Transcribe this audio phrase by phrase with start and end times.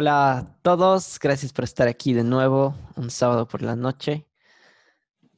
[0.00, 4.26] Hola a todos, gracias por estar aquí de nuevo un sábado por la noche.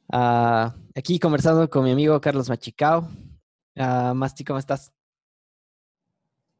[0.09, 3.01] Ah, aquí conversando con mi amigo Carlos Machicao.
[3.75, 4.93] Uh, Masti, ¿cómo estás?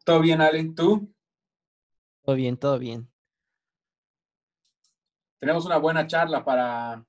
[0.03, 1.15] Todo bien, Allen, ¿tú?
[2.25, 3.09] Todo bien, todo bien.
[5.39, 7.05] Tenemos una buena charla para,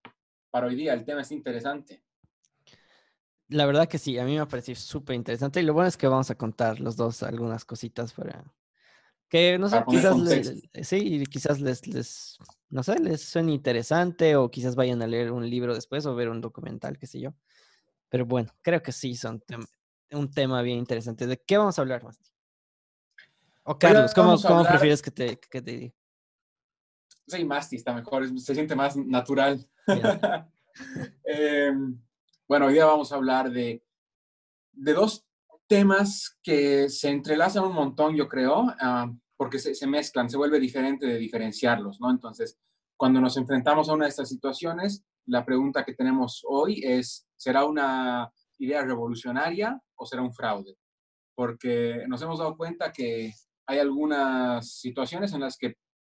[0.53, 2.05] para hoy día, el tema es interesante.
[3.49, 5.96] La verdad que sí, a mí me ha parecido súper interesante y lo bueno es
[5.96, 8.45] que vamos a contar los dos algunas cositas para,
[9.35, 12.39] que no sé, quizás les, sí, quizás les, les,
[12.69, 16.29] no sé, les suene interesante o quizás vayan a leer un libro después o ver
[16.29, 17.35] un documental, qué sé yo.
[18.09, 19.43] Pero bueno, creo que sí son
[20.13, 21.27] un tema bien interesante.
[21.27, 22.31] ¿De qué vamos a hablar, Masti?
[23.65, 25.95] O Carlos, ¿cómo, ¿cómo prefieres que te, que te diga?
[27.27, 29.69] Sí, Masti está mejor, se siente más natural.
[31.25, 32.01] Em,
[32.48, 33.85] bueno, hoy día vamos a hablar de,
[34.73, 35.25] de dos
[35.69, 38.67] temas que se entrelazan un montón, yo creo.
[38.81, 42.11] Ah, porque se, mezclan, se vuelve diferente de diferenciarlos, ¿no?
[42.11, 42.59] Entonces,
[42.97, 47.65] cuando nos enfrentamos a una de estas situaciones, la pregunta que tenemos hoy es, ¿será
[47.65, 50.77] una idea revolucionaria o será un fraude?
[51.35, 53.33] Porque nos hemos dado cuenta que
[53.67, 55.75] hay algunas situaciones en las que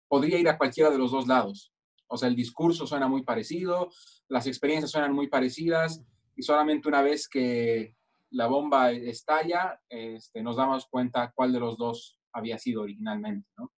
[0.07, 1.71] podría ir a cualquiera de los dos lados.
[2.07, 3.89] O sea, el discurso suena muy parecido,
[4.27, 6.03] las experiencias suenan muy parecidas
[6.35, 7.95] y solamente una vez que
[8.31, 13.71] la bomba estalla, este, nos damos cuenta cuál de los dos había sido originalmente, ¿no?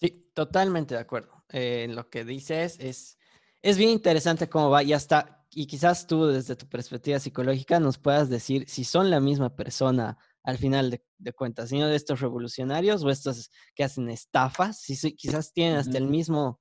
[0.00, 1.44] Sí, totalmente de acuerdo.
[1.50, 3.18] Eh, lo que dices es,
[3.60, 7.98] es bien interesante cómo va y hasta, y quizás tú desde tu perspectiva psicológica nos
[7.98, 13.04] puedas decir si son la misma persona al final de, cuentas, sino de estos revolucionarios
[13.04, 16.58] o estos que hacen estafas, si, quizás tienen hasta el mismo,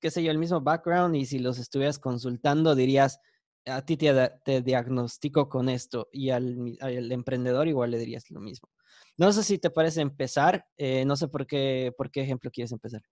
[0.00, 3.20] qué sé yo, el mismo background y si los estuvieras consultando dirías,
[3.66, 8.40] a ti te, te diagnostico con esto y al, al emprendedor igual le dirías lo
[8.40, 8.70] mismo.
[9.16, 12.72] No sé si te parece empezar, eh, no sé por qué, por qué ejemplo quieres
[12.72, 13.02] empezar.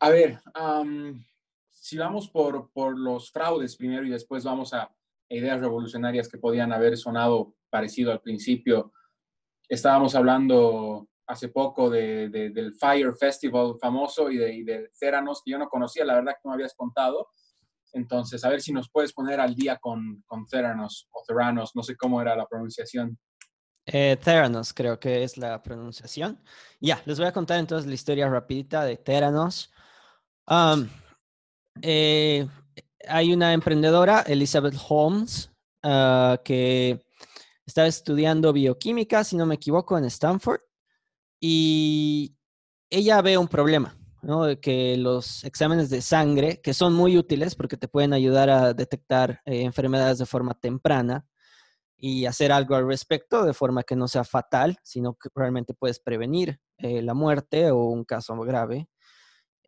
[0.00, 0.40] A ver,
[1.70, 4.92] si vamos por, por los fraudes primero y después vamos a
[5.28, 8.92] ideas revolucionarias que podían haber sonado parecido al principio.
[9.68, 15.58] Estábamos hablando hace poco de, del Fire Festival famoso y de, de Theranos, que yo
[15.58, 17.30] no conocía, la verdad que me habías contado.
[17.92, 21.82] Entonces, a ver si nos puedes poner al día con, con Theranos o Theranos, no
[21.82, 23.18] sé cómo era la pronunciación.
[23.86, 26.38] Eh, Theranos, creo que es la pronunciación.
[26.80, 29.70] Ya, les voy a contar entonces la historia rapidita de Theranos.
[31.80, 32.46] Eh,
[33.08, 35.50] hay una emprendedora, Elizabeth Holmes,
[35.82, 37.04] ah, que
[37.66, 40.60] estaba estudiando bioquímica, si no me equivoco, en Stanford.
[41.40, 42.36] Y
[42.90, 44.44] ella ve un problema, ¿no?
[44.44, 48.74] De que los exámenes de sangre, que son muy útiles porque te pueden ayudar a
[48.74, 51.26] detectar eh, enfermedades de forma temprana,
[52.04, 56.00] y hacer algo al respecto de forma que no sea fatal, sino que realmente puedes
[56.00, 58.88] prevenir eh, la muerte o un caso grave.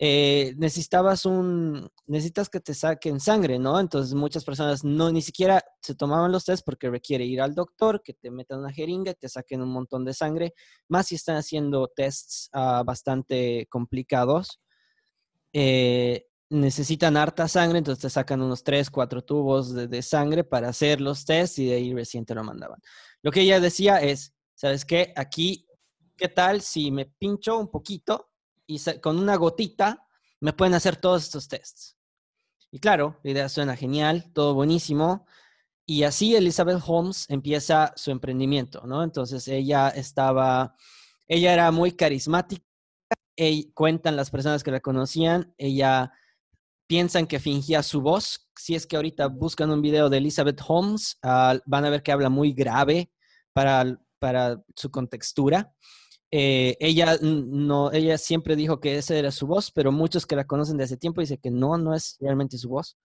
[0.00, 3.78] Eh, necesitabas un, necesitas que te saquen sangre, ¿no?
[3.78, 8.02] Entonces muchas personas no ni siquiera se tomaban los test porque requiere ir al doctor,
[8.02, 10.54] que te metan una jeringa, te saquen un montón de sangre,
[10.88, 14.60] más si están haciendo tests ah, bastante complicados.
[15.52, 21.00] Eh, necesitan harta sangre, entonces te sacan unos tres, cuatro tubos de, sangre para hacer
[21.00, 22.80] los tests y de ahí recién te lo mandaban.
[23.22, 25.12] Lo que ella decía es, ¿sabes qué?
[25.16, 25.66] Aquí,
[26.16, 28.30] ¿qué tal si me pincho un poquito
[28.66, 30.06] y con una gotita
[30.40, 31.96] me pueden hacer todos estos tests?
[32.70, 35.26] Y claro, la idea suena genial, todo buenísimo.
[35.86, 39.02] Y así Elizabeth Holmes empieza su emprendimiento, ¿no?
[39.02, 40.74] Entonces ella estaba,
[41.28, 42.64] ella era muy carismática,
[43.36, 46.12] y cuentan las personas que la conocían, ella
[46.86, 48.48] piensan que fingía su voz.
[48.56, 52.12] Si es que ahorita buscan un video de Elizabeth Holmes, ah, van a ver que
[52.12, 53.10] habla muy grave
[53.52, 55.72] para, para su contextura.
[56.30, 60.46] Eh, ella, no, ella siempre dijo que esa era su voz, pero muchos que la
[60.46, 62.96] conocen de hace tiempo dicen que no, no es realmente su voz.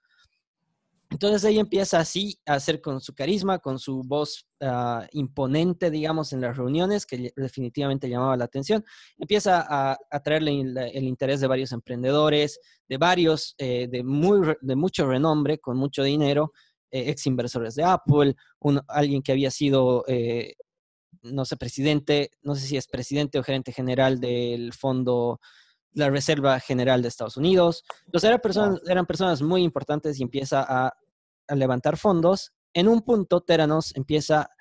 [1.12, 6.34] Entonces ella empieza así a hacer con su carisma, con su voz ah, imponente, digamos,
[6.34, 8.86] en las reuniones, que definitivamente llamaba la atención.
[9.18, 15.08] Empieza a atraerle el, interés de varios emprendedores, de varios, eh, de, muy, de mucho
[15.08, 16.52] renombre, con mucho dinero,
[16.92, 18.36] eh, ex inversores de Apple,
[18.88, 20.56] alguien que había sido, eh,
[21.24, 25.40] no sé, presidente, no sé si es presidente o gerente general del fondo
[25.94, 27.84] la Reserva General de Estados Unidos.
[28.06, 30.94] Entonces eran personas, eran personas muy importantes y empieza a,
[31.56, 32.54] levantar fondos.
[32.74, 34.52] En un punto, Teranos empieza,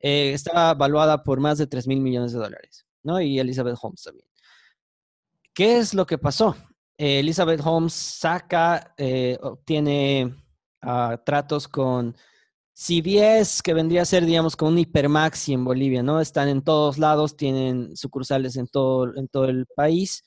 [0.00, 3.20] eh, estaba valuada por más de 3 mil millones de dólares, ¿no?
[3.20, 4.26] Y Elizabeth Holmes también.
[5.54, 6.56] ¿Qué es lo que pasó?
[6.98, 10.34] Eh, Elizabeth Holmes saca, eh, obtiene
[10.82, 12.16] ah, tratos con
[12.72, 16.20] CVS, que vendría a ser, digamos, como un hipermaxi en Bolivia, ¿no?
[16.20, 20.24] Están en todos lados, tienen sucursales en todo, en todo el país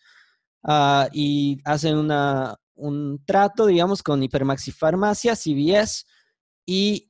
[0.68, 6.06] ah, y hacen una, un trato, digamos, con hipermaxi farmacia, CVS
[6.66, 7.10] y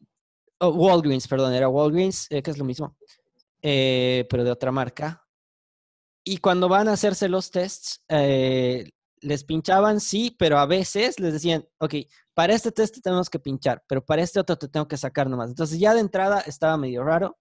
[0.60, 2.96] oh, Walgreens, perdón, era Walgreens, eh, que es lo mismo,
[3.62, 5.24] eh, pero de otra marca.
[6.24, 8.90] Y cuando van a hacerse los tests, eh,
[9.22, 11.96] les pinchaban, sí, pero a veces les decían, ok,
[12.34, 15.50] para este test tenemos que pinchar, pero para este otro te tengo que sacar nomás.
[15.50, 17.38] Entonces ya de entrada estaba medio raro.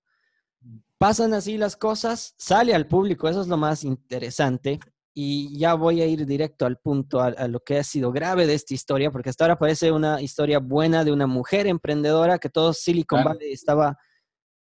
[0.98, 4.80] Pasan así las cosas, sale al público, eso es lo más interesante.
[5.18, 8.52] Y ya voy a ir directo al punto, a, lo que ha sido grave de
[8.52, 12.74] esta historia, porque hasta ahora parece una historia buena de una mujer emprendedora que todo
[12.74, 13.96] Silicon Valley estaba,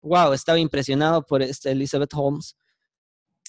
[0.01, 2.57] wow, estaba impresionado por este Elizabeth Holmes.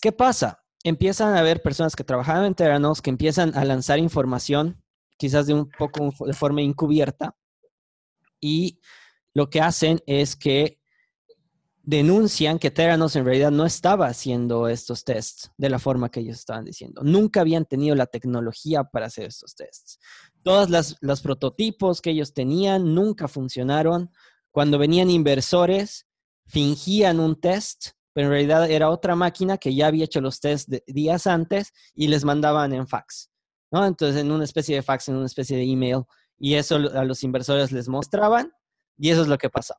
[0.01, 0.59] ¿Qué pasa?
[0.83, 4.81] empiezan a haber personas que trabajaban en Terranos que empiezan a lanzar información,
[5.17, 7.35] quizás de un poco de forma encubierta,
[8.39, 8.79] y
[9.33, 10.78] lo que hacen es que
[11.89, 16.37] denuncian que Terranos en realidad no estaba haciendo estos tests de la forma que ellos
[16.37, 17.01] estaban diciendo.
[17.03, 19.97] Nunca habían tenido la tecnología para hacer estos tests.
[20.43, 24.11] Todos los prototipos que ellos tenían nunca funcionaron.
[24.51, 26.05] Cuando venían inversores,
[26.45, 30.67] fingían un test pero en realidad era otra máquina que ya había hecho los test
[30.87, 33.29] días antes y les mandaban en fax,
[33.71, 33.85] ¿no?
[33.85, 36.03] Entonces, en una especie de fax, en una especie de email,
[36.37, 38.51] y eso a los inversores les mostraban,
[38.97, 39.75] y eso es lo que pasó.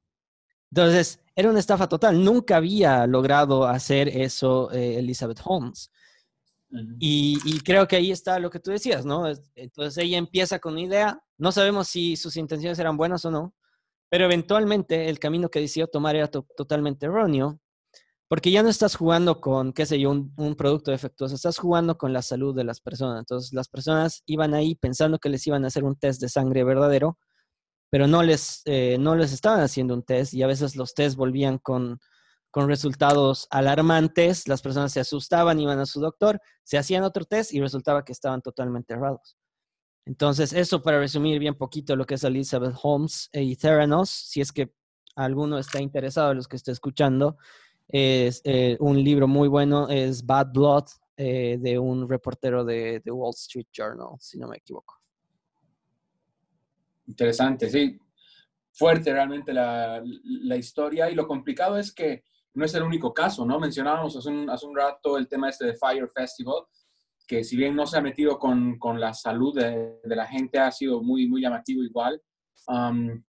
[0.71, 2.23] Entonces, era una estafa total.
[2.23, 5.91] Nunca había logrado hacer eso eh, Elizabeth Holmes.
[7.01, 9.25] y, y, creo que ahí está lo que tú decías, ¿no?
[9.57, 13.55] Entonces ella empieza con una idea, no sabemos si sus intenciones eran buenas o no,
[14.09, 17.61] pero eventualmente el camino que decidió tomar era totalmente erróneo
[18.31, 22.13] porque ya no estás jugando con, qué sé yo, un, producto defectuoso, estás jugando con
[22.13, 23.19] la salud de las personas.
[23.19, 26.63] Entonces, las personas iban ahí pensando que les iban a hacer un test de sangre
[26.63, 27.19] verdadero,
[27.91, 31.17] pero no les, eh, no les estaban haciendo un test y a veces los tests
[31.17, 32.01] volvían con,
[32.51, 37.53] con resultados alarmantes, las personas se asustaban, iban a su doctor, se hacían otro test
[37.53, 39.37] y resultaba que estaban totalmente errados.
[40.07, 44.51] Entonces, eso para resumir bien poquito lo que es Elizabeth Holmes y Theranos, si es
[44.51, 44.73] que
[45.15, 47.37] alguno está interesado, los que esté escuchando,
[47.89, 50.85] es eh, un libro muy bueno, es Bad Blood,
[51.17, 55.00] eh, de un reportero de, The Wall Street Journal, si no me equivoco.
[57.11, 57.99] Interesante, sí.
[58.73, 60.03] Fuerte realmente la,
[60.57, 62.25] historia y lo complicado es que
[62.55, 63.59] no es el único caso, ¿no?
[63.59, 66.65] Mencionábamos hace un, hace un rato el tema este de Fire Festival,
[67.27, 70.59] que si bien no se ha metido con, con la salud de, de, la gente,
[70.59, 72.21] ha sido muy, muy llamativo igual.
[72.67, 73.23] Um,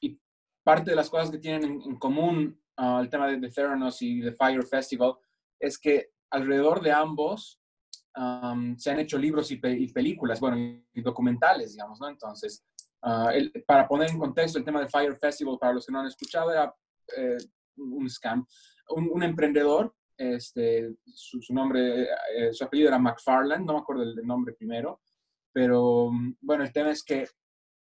[0.00, 0.18] y
[0.62, 4.20] parte de las cosas que tienen en común Ah, el tema de, The Theranos y
[4.20, 5.14] The Fire Festival,
[5.58, 7.60] es que alrededor de ambos
[8.78, 10.56] se han hecho libros y, películas, bueno,
[10.92, 12.08] y, documentales, digamos, ¿no?
[12.08, 12.64] Entonces,
[13.06, 13.32] ah,
[13.66, 16.50] para poner en contexto el tema de Fire Festival, para los que no han escuchado,
[16.52, 16.74] era
[17.16, 17.38] eh,
[17.76, 18.46] un scam.
[18.90, 24.54] Un, emprendedor, este, su, nombre, eh, su apellido era McFarland, no me acuerdo el, nombre
[24.54, 25.00] primero,
[25.52, 26.10] pero
[26.40, 27.26] bueno, el tema es que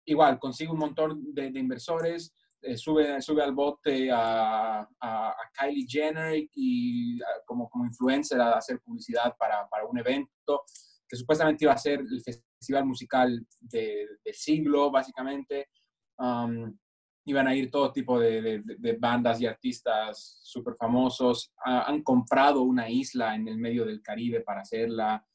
[0.06, 6.48] igual consigue un montón de inversores, eh, sube, sube al bote a, a, Kylie Jenner
[6.54, 10.64] y como, como influencer a hacer publicidad para, para, un evento
[11.08, 12.55] que supuestamente iba a ser el festival
[12.86, 15.70] musical de, del siglo, básicamente.
[16.18, 16.78] Um,
[17.26, 21.52] iban a ir todo tipo de, de, bandas y artistas súper famosos.
[21.64, 25.26] han comprado una isla en el medio del Caribe para hacerla.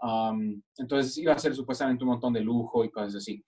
[0.00, 3.44] Um, entonces iba a ser supuestamente un montón de lujo y cosas así.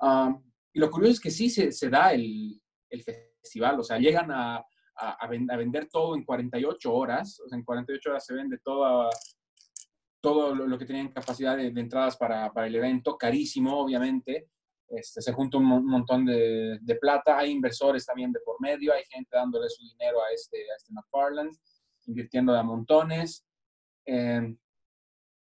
[0.00, 2.60] Um, y lo curioso es que sí se, se da el,
[2.90, 4.62] el festival, o sea, llegan a,
[4.98, 9.08] a, vender todo en 48 horas, o sea, en 48 horas se vende todo,
[10.20, 14.48] todo lo, que tenían capacidad de, entradas para, para, el evento, carísimo, obviamente.
[14.88, 19.04] Este, se junta un, montón de, de, plata, hay inversores también de por medio, hay
[19.10, 21.52] gente dándole su dinero a este, a este McFarland,
[22.06, 23.46] invirtiendo de a montones.
[24.06, 24.56] Em,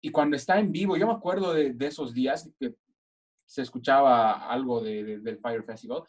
[0.00, 2.74] y cuando está en vivo, yo me acuerdo de, de esos días que
[3.46, 6.02] se escuchaba algo de, del Fire Festival,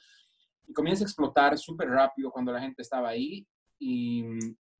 [0.67, 3.47] y comienza a explotar súper rápido cuando la gente estaba ahí
[3.79, 4.25] y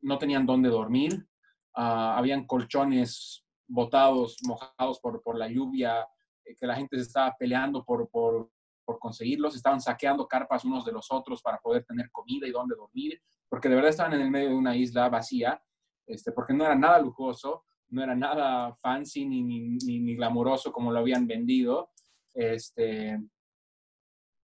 [0.01, 1.25] no tenían dónde dormir.
[1.73, 6.07] Ah, habían colchones botados, mojados por, por la lluvia,
[6.45, 8.49] eh, que la gente se estaba peleando por, por,
[8.85, 9.55] por, conseguirlos.
[9.55, 13.69] Estaban saqueando carpas unos de los otros para poder tener comida y dónde dormir, porque
[13.69, 15.61] de verdad estaban en el medio de una isla vacía,
[16.05, 20.91] este, porque no era nada lujoso, no era nada fancy ni, ni, ni, glamoroso como
[20.91, 21.91] lo habían vendido.
[22.33, 23.19] Este,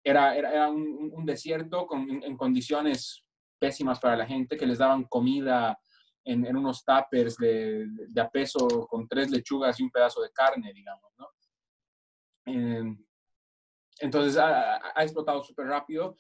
[0.05, 3.25] era, era, un, desierto con, en, condiciones
[3.59, 5.79] pésimas para la gente, que les daban comida
[6.25, 10.31] en, en unos tuppers de, de, a peso con tres lechugas y un pedazo de
[10.31, 11.29] carne, digamos, ¿no?
[12.47, 12.97] Eh,
[14.01, 16.19] entonces ha, ha, explotado súper rápido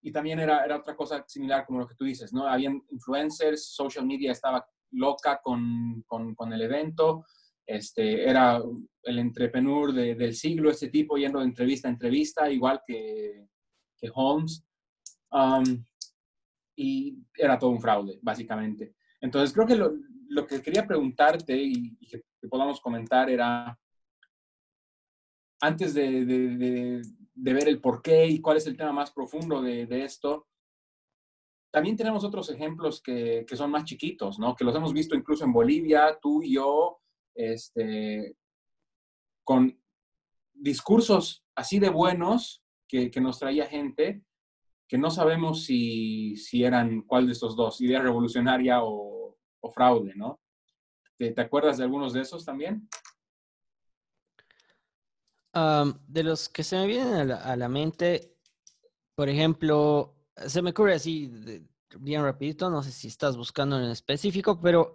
[0.00, 2.46] y también era, era otra cosa similar como lo que tú dices, ¿no?
[2.46, 7.24] Habían influencers, social media estaba loca con, con, con el evento,
[7.66, 8.60] este, era
[9.04, 13.48] el entrepreneur del siglo, este tipo yendo de entrevista a entrevista, igual que,
[13.96, 14.64] que Holmes.
[15.30, 15.84] Um,
[16.76, 18.94] y era todo un fraude, básicamente.
[19.22, 23.78] Entonces, creo que lo, que quería preguntarte y, que, podamos comentar era,
[25.60, 27.00] antes de,
[27.34, 30.48] ver el por qué y cuál es el tema más profundo de, esto,
[31.72, 34.56] también tenemos otros ejemplos que, son más chiquitos, ¿no?
[34.56, 37.00] Que los hemos visto incluso en Bolivia, tú y yo,
[37.34, 38.36] este,
[39.44, 39.80] con
[40.52, 44.22] discursos así de buenos que nos traía gente,
[44.92, 49.38] que no sabemos si, si, eran cuál de estos dos, idea revolucionaria o,
[49.72, 50.38] fraude, ¿no?
[51.16, 52.86] ¿Te, acuerdas de algunos de esos también?
[55.54, 58.36] de los que se me vienen a la, mente,
[59.14, 61.32] por ejemplo, se me ocurre así
[61.96, 64.92] bien rapidito, no sé si estás buscando en específico, pero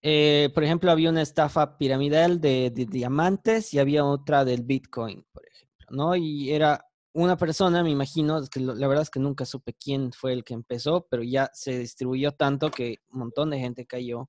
[0.00, 5.44] eh, por ejemplo, había una estafa piramidal de, diamantes y había otra del Bitcoin, por
[5.44, 6.14] ejemplo, ¿no?
[6.14, 10.32] Y era una persona, me imagino, que la verdad es que nunca supe quién fue
[10.32, 14.28] el que empezó, pero ya se distribuyó tanto que un montón de gente cayó.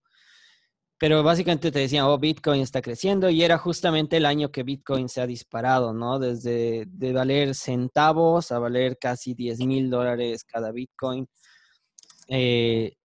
[0.97, 5.09] Pero básicamente te decían, oh, Bitcoin está creciendo y era justamente el año que Bitcoin
[5.09, 6.19] se ha disparado, ¿no?
[6.19, 11.27] Desde de valer centavos a valer casi 10 mil dólares cada Bitcoin.
[12.29, 12.95] Eh,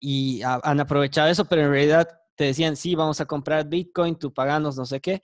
[0.00, 4.32] y han aprovechado eso, pero en realidad te decían, sí, vamos a comprar Bitcoin, tú
[4.32, 5.22] paganos, no sé qué,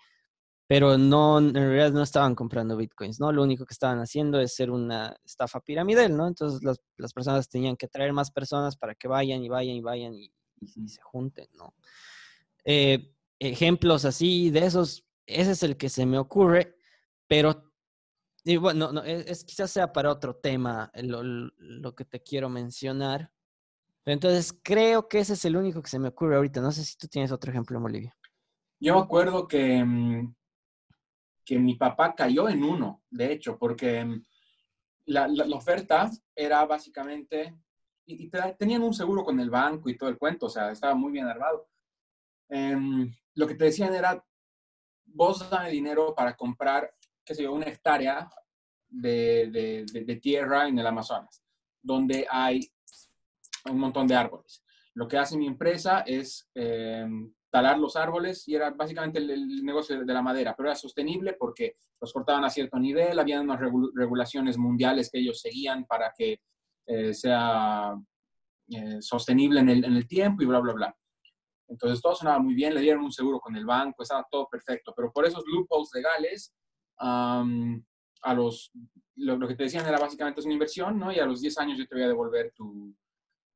[0.74, 3.30] pero no, en realidad no estaban comprando Bitcoins, ¿no?
[3.30, 6.26] Lo único que estaban haciendo es ser una estafa piramidal, ¿no?
[6.26, 9.80] Entonces las, las personas tenían que traer más personas para que vayan y vayan y
[9.80, 10.32] vayan y,
[10.88, 11.76] se junten, ¿no?
[12.64, 16.74] Eh, ejemplos así de esos, ese es el que se me ocurre,
[17.28, 17.72] pero
[18.42, 23.30] y bueno, no, es, quizás sea para otro tema lo, lo que te quiero mencionar,
[24.06, 26.60] entonces, creo que ese es el único que se me ocurre ahorita.
[26.60, 28.16] No sé si tú tienes otro ejemplo en Bolivia.
[28.78, 30.34] Yo me acuerdo que, mm,
[31.44, 34.24] que mi papá cayó en uno, de hecho, porque mm,
[35.06, 37.54] la, la, oferta era básicamente,
[38.06, 41.12] y, tenían un seguro con el banco y todo el cuento, o sea, estaba muy
[41.12, 41.68] bien armado.
[42.48, 44.24] Em, lo que te decían era,
[45.06, 48.28] vos dame dinero para comprar, qué sé yo, una hectárea
[48.88, 49.50] de,
[49.92, 51.42] de, de tierra en el Amazonas,
[51.82, 52.70] donde hay
[53.70, 54.62] un montón de árboles.
[54.94, 57.06] Lo que hace mi empresa es eh,
[57.54, 61.76] talar los árboles y era básicamente el, negocio de la madera, pero era sostenible porque
[62.00, 63.60] los cortaban a cierto nivel, había unas
[63.94, 66.40] regulaciones mundiales que ellos seguían para que
[66.84, 67.94] eh, sea
[68.70, 70.96] eh, sostenible en el, en el, tiempo y bla, bla, bla.
[71.68, 74.92] Entonces todo sonaba muy bien, le dieron un seguro con el banco, estaba todo perfecto,
[74.96, 76.52] pero por esos loopholes legales,
[76.98, 78.72] a los,
[79.14, 81.12] lo, lo, que te decían era básicamente es una inversión, ¿no?
[81.12, 82.92] Y a los 10 años yo te voy a devolver tu,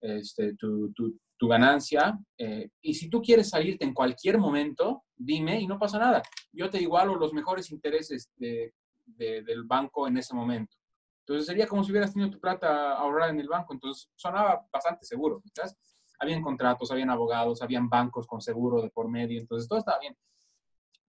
[0.01, 2.19] este, tu, tu, tu, ganancia.
[2.37, 6.23] Eh, y si tú quieres salirte en cualquier momento, dime y no pasa nada.
[6.53, 8.75] Yo te igualo los mejores intereses de,
[9.07, 10.77] del banco en ese momento.
[11.21, 13.73] Entonces sería como si hubieras tenido tu plata ahorrada en el banco.
[13.73, 15.43] Entonces sonaba bastante seguro.
[15.55, 15.77] ¿sabes?
[16.19, 19.41] Habían contratos, habían abogados, habían bancos con seguro de por medio.
[19.41, 20.17] Entonces todo estaba bien.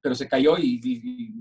[0.01, 1.33] Pero se cayó y, y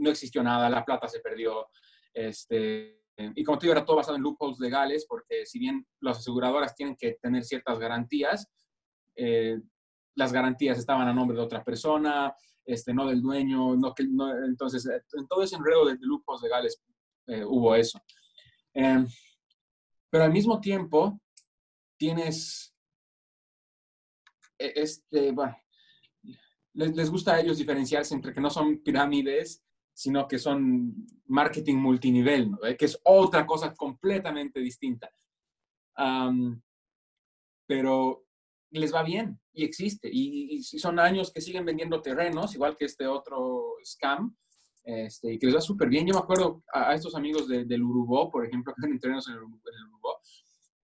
[0.00, 0.68] no existió nada.
[0.68, 1.68] La plata se perdió.
[2.12, 2.97] Este,
[3.34, 6.74] y como te digo, era todo basado en loopholes legales, porque si bien las aseguradoras
[6.74, 8.48] tienen que tener ciertas garantías,
[9.16, 9.58] eh,
[10.14, 12.32] las garantías estaban a nombre de otra persona,
[12.64, 16.80] este, no del dueño, no, no, entonces eh, en todo ese enredo de, loopholes legales
[17.26, 18.00] eh, hubo eso.
[18.72, 19.06] Em,
[20.08, 21.20] pero al mismo tiempo
[21.96, 22.72] tienes,
[24.58, 25.56] e, este, bueno,
[26.74, 29.64] les, les gusta a ellos diferenciarse entre que no son pirámides
[29.98, 30.94] sino que son
[31.26, 35.10] marketing multinivel, que es otra cosa completamente distinta.
[37.66, 38.24] pero
[38.70, 40.08] les va bien y existe.
[40.12, 44.36] Y, son años que siguen vendiendo terrenos, igual que este otro scam,
[44.84, 46.06] este, y que les va súper bien.
[46.06, 49.40] Yo me acuerdo a, estos amigos del Urubó, por ejemplo, que venden terrenos en el,
[49.40, 50.20] Urubó.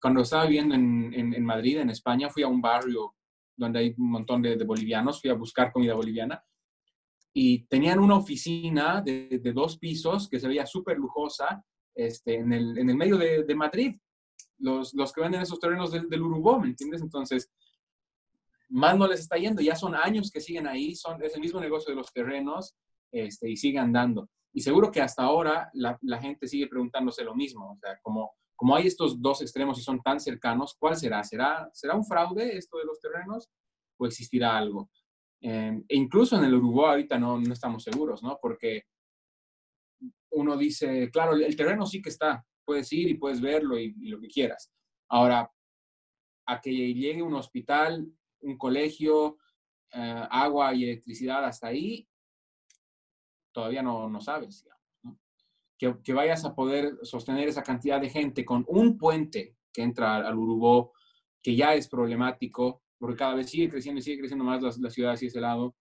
[0.01, 3.13] Cuando estaba viviendo en, en, Madrid, en España, fui a un barrio
[3.55, 6.43] donde hay un montón de, de bolivianos, fui a buscar comida boliviana
[7.33, 11.63] y tenían una oficina de, dos pisos que se veía súper lujosa
[11.95, 13.95] este, en, el, en el medio de, Madrid.
[14.59, 17.01] Los, los, que venden esos terrenos del, del Urubó, ¿me entiendes?
[17.01, 17.51] Entonces,
[18.69, 21.59] más no les está yendo, ya son años que siguen ahí, son, es el mismo
[21.59, 22.75] negocio de los terrenos
[23.11, 24.29] este, y siguen andando.
[24.53, 29.19] Y seguro que hasta ahora la, gente sigue preguntándose lo mismo, como, como hay estos
[29.19, 31.23] dos extremos y son tan cercanos, ¿cuál será?
[31.23, 33.49] ¿Será, será un fraude esto de los terrenos
[33.97, 34.89] o existirá algo?
[35.45, 38.39] Em, e incluso en el Uruguay ahorita no, estamos seguros, ¿no?
[38.41, 38.83] Porque
[40.31, 44.21] uno dice, claro, el terreno sí que está, puedes ir y puedes verlo y, lo
[44.21, 44.71] que quieras.
[45.09, 45.51] Ahora,
[46.47, 48.07] a que llegue un hospital,
[48.39, 49.37] un colegio,
[49.91, 52.07] eh, agua y electricidad hasta ahí,
[53.51, 54.65] todavía no, no sabes.
[55.77, 60.37] Que, vayas a poder sostener esa cantidad de gente con un puente que entra al
[60.37, 60.93] Urubó,
[61.41, 65.11] que ya es problemático, porque cada vez sigue creciendo y sigue creciendo más la, ciudad
[65.11, 65.75] hacia ese lado,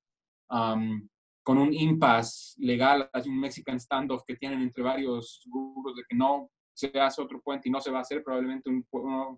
[0.48, 6.16] con un impasse legal, hay un Mexican standoff que tienen entre varios grupos de que
[6.16, 8.84] no se hace otro puente y no se va a hacer probablemente un,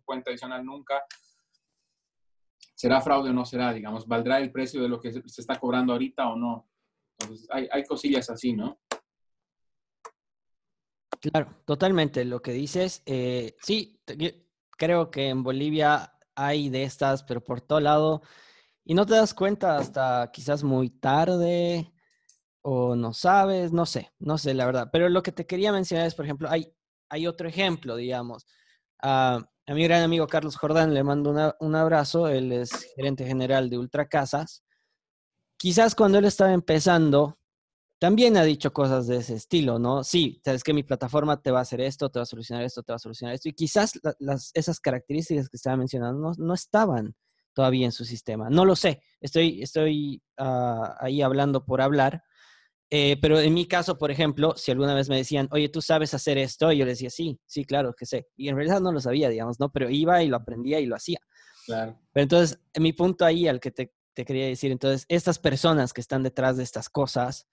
[0.02, 1.02] puente adicional nunca.
[2.74, 3.70] ¿Será fraude o no será?
[3.74, 6.66] Digamos, ¿valdrá el precio de lo que se está cobrando ahorita o no?
[7.20, 8.80] Entonces, hay, hay cosillas así, ¿no?
[11.20, 12.24] Claro, totalmente.
[12.24, 14.00] Lo que dices, eh, sí,
[14.70, 18.22] creo que en Bolivia hay de estas, pero por todo lado,
[18.84, 21.92] y no te das cuenta hasta quizás muy tarde
[22.62, 24.90] o no sabes, no sé, no sé la verdad.
[24.92, 26.72] Pero lo que te quería mencionar es, por ejemplo, hay,
[27.08, 28.46] hay otro ejemplo, digamos.
[29.00, 33.78] a mi gran amigo Carlos Jordán le mando un abrazo, él es gerente general de
[33.78, 34.64] Ultracasas.
[35.58, 37.38] Quizás cuando él estaba empezando,
[38.04, 40.04] también ha dicho cosas de ese estilo, ¿no?
[40.04, 42.82] Sí, sabes que mi plataforma te va a hacer esto, te va a solucionar esto,
[42.82, 43.48] te va a solucionar esto.
[43.48, 47.14] Y quizás las, esas características que estaba mencionando no, estaban
[47.54, 48.50] todavía en su sistema.
[48.50, 52.22] No lo sé, estoy, estoy ah, ahí hablando por hablar.
[52.90, 56.12] Eh, pero en mi caso, por ejemplo, si alguna vez me decían, oye, ¿tú sabes
[56.12, 56.70] hacer esto?
[56.72, 58.28] Y yo les decía, sí, sí, claro que sé.
[58.36, 59.72] Y en realidad no lo sabía, digamos, ¿no?
[59.72, 61.20] Pero iba y lo aprendía y lo hacía.
[61.64, 61.98] Claro.
[62.12, 66.02] Pero entonces, mi punto ahí al que te, te quería decir, entonces, estas personas que
[66.02, 67.48] están detrás de estas cosas,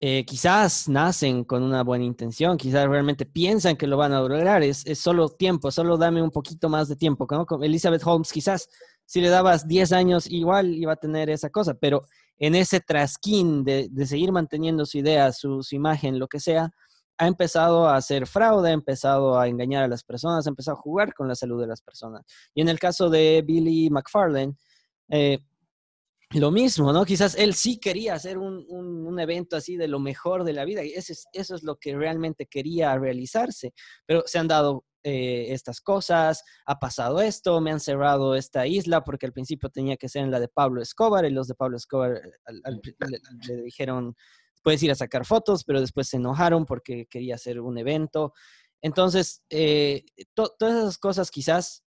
[0.00, 4.62] eh, quizás nacen con una buena intención, quizás realmente piensan que lo van a lograr,
[4.62, 7.26] es, solo tiempo, solo dame un poquito más de tiempo.
[7.26, 8.68] Como Elizabeth Holmes, quizás
[9.06, 12.04] si le dabas 10 años, igual iba a tener esa cosa, pero
[12.38, 16.70] en ese trasquín de, seguir manteniendo su idea, su, imagen, lo que sea,
[17.16, 20.80] ha empezado a hacer fraude, ha empezado a engañar a las personas, ha empezado a
[20.80, 22.22] jugar con la salud de las personas.
[22.54, 24.54] Y en el caso de Billy McFarlane,
[25.08, 25.40] eh,
[26.30, 27.04] lo mismo, ¿no?
[27.04, 30.84] Quizás él sí quería hacer un, un, evento así de lo mejor de la vida
[30.84, 33.72] y eso es, eso es lo que realmente quería realizarse,
[34.06, 39.04] pero se han dado eh, estas cosas, ha pasado esto, me han cerrado esta isla
[39.04, 41.76] porque al principio tenía que ser en la de Pablo Escobar y los de Pablo
[41.76, 42.20] Escobar
[43.48, 44.14] le, dijeron,
[44.62, 48.34] puedes ir a sacar fotos, pero después se enojaron porque quería hacer un evento.
[48.82, 51.84] Entonces, eh, todas esas cosas quizás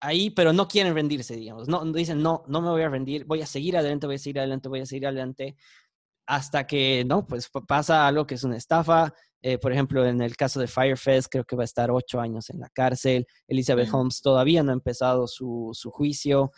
[0.00, 1.68] ahí, pero no quieren rendirse, digamos.
[1.68, 4.38] No, dicen, no, no me voy a rendir, voy a seguir adelante, voy a seguir
[4.38, 5.56] adelante, voy a seguir adelante,
[6.26, 9.12] hasta que, no, pues pasa algo que es una estafa.
[9.40, 12.50] Eh, por ejemplo, en el caso de Firefest, creo que va a estar ocho años
[12.50, 13.26] en la cárcel.
[13.46, 16.50] Elizabeth Holmes todavía no ha empezado su, su juicio.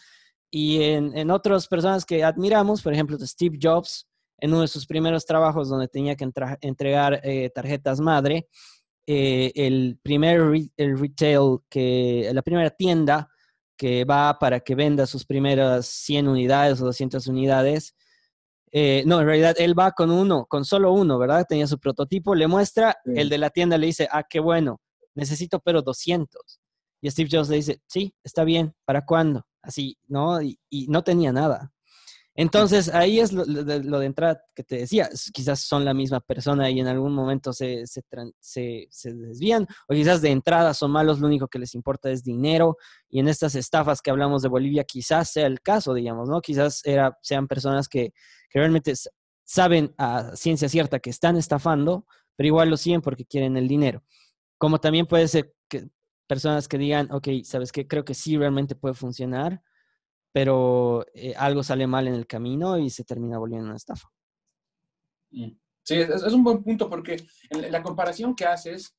[0.51, 4.87] Y en, en, otras personas que admiramos, por ejemplo, Steve Jobs, en uno de sus
[4.87, 6.29] primeros trabajos donde tenía que
[6.63, 8.49] entregar eh, tarjetas madre,
[9.07, 10.41] eh, el primer
[10.77, 13.29] el retail, que, la primera tienda
[13.77, 17.95] que va para que venda sus primeras 100 unidades o 200 unidades.
[18.73, 21.47] Eh, no, en realidad él va con uno, con solo uno, ¿verdad?
[21.49, 24.81] Tenía su prototipo, le muestra, el de la tienda le dice, ah, qué bueno,
[25.15, 26.61] necesito pero 200.
[27.01, 29.47] Y Steve Jobs le dice, sí, está bien, ¿para cuándo?
[29.63, 30.41] Así, ¿no?
[30.43, 30.59] y
[30.89, 31.73] no tenía nada.
[32.37, 36.79] Entonces, ahí es lo, de entrada que te decía, quizás son la misma persona y
[36.79, 41.59] en algún momento se, se, desvían, o quizás de entrada son malos, lo único que
[41.59, 42.77] les importa es dinero,
[43.09, 46.41] y en estas estafas que hablamos de Bolivia quizás sea el caso, digamos, ¿no?
[46.41, 46.83] Quizás
[47.23, 48.13] sean personas que,
[48.53, 48.95] realmente
[49.45, 54.03] saben a ciencia cierta que están estafando, pero igual lo siguen porque quieren el dinero.
[54.59, 55.89] Como también puede ser que
[56.27, 57.87] personas que digan, ok, ¿sabes qué?
[57.87, 59.63] Creo que sí realmente puede funcionar,
[60.33, 64.09] pero eh, algo sale mal en el camino y se termina volviendo una estafa.
[65.31, 65.51] Mm.
[65.83, 67.17] Sí, es, un buen punto porque
[67.49, 68.95] en la comparación que haces,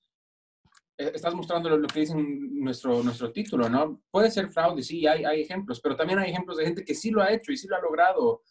[0.98, 4.02] eh, estás mostrando lo, que dice nuestro, nuestro título, ¿no?
[4.12, 7.12] Puede ser fraude, sí, hay, hay ejemplos, pero también hay ejemplos de gente que sí
[7.12, 8.42] lo ha hecho y sí lo ha logrado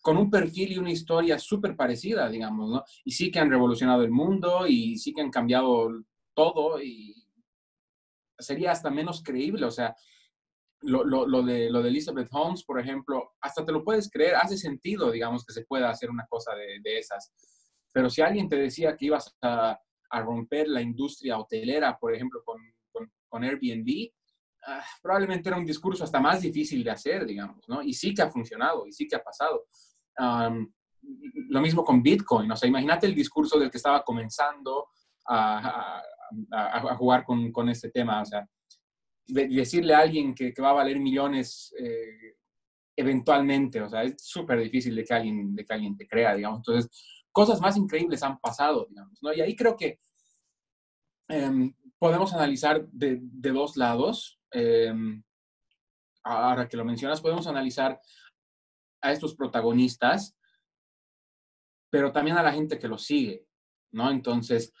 [0.00, 2.84] con un perfil y una historia súper parecida, digamos, ¿no?
[3.04, 5.90] Y sí que han revolucionado el mundo y sí que han cambiado
[6.34, 7.14] todo y
[8.38, 9.94] sería hasta menos creíble, o sea,
[10.82, 15.10] lo, de, lo de Elizabeth Holmes, por ejemplo, hasta te lo puedes creer, hace sentido,
[15.10, 17.32] digamos, que se pueda hacer una cosa de, esas.
[17.92, 19.78] Pero si alguien te decía que ibas a,
[20.24, 22.60] romper la industria hotelera, por ejemplo, con,
[23.42, 24.10] Airbnb,
[24.66, 27.82] ah, probablemente era un discurso hasta más difícil de hacer, digamos, ¿no?
[27.82, 29.64] Y sí que ha funcionado, y sí que ha pasado.
[31.48, 34.88] lo mismo con Bitcoin, o sea, imagínate el discurso del que estaba comenzando
[35.26, 36.02] a
[36.98, 38.46] jugar con, con este tema, o sea,
[39.26, 42.36] decirle a alguien que, va a valer millones eh,
[42.96, 46.58] eventualmente, o sea, es súper difícil de que, alguien, de que alguien te crea, digamos.
[46.58, 46.90] Entonces,
[47.32, 49.32] cosas más increíbles han pasado, digamos, ¿no?
[49.32, 49.98] Y ahí creo que
[51.28, 54.38] em, podemos analizar de, dos lados.
[54.50, 55.22] Em,
[56.24, 58.00] ahora que lo mencionas, podemos analizar
[59.00, 60.36] a estos protagonistas,
[61.90, 63.46] pero también a la gente que los sigue,
[63.90, 64.10] ¿no?
[64.10, 64.72] Entonces,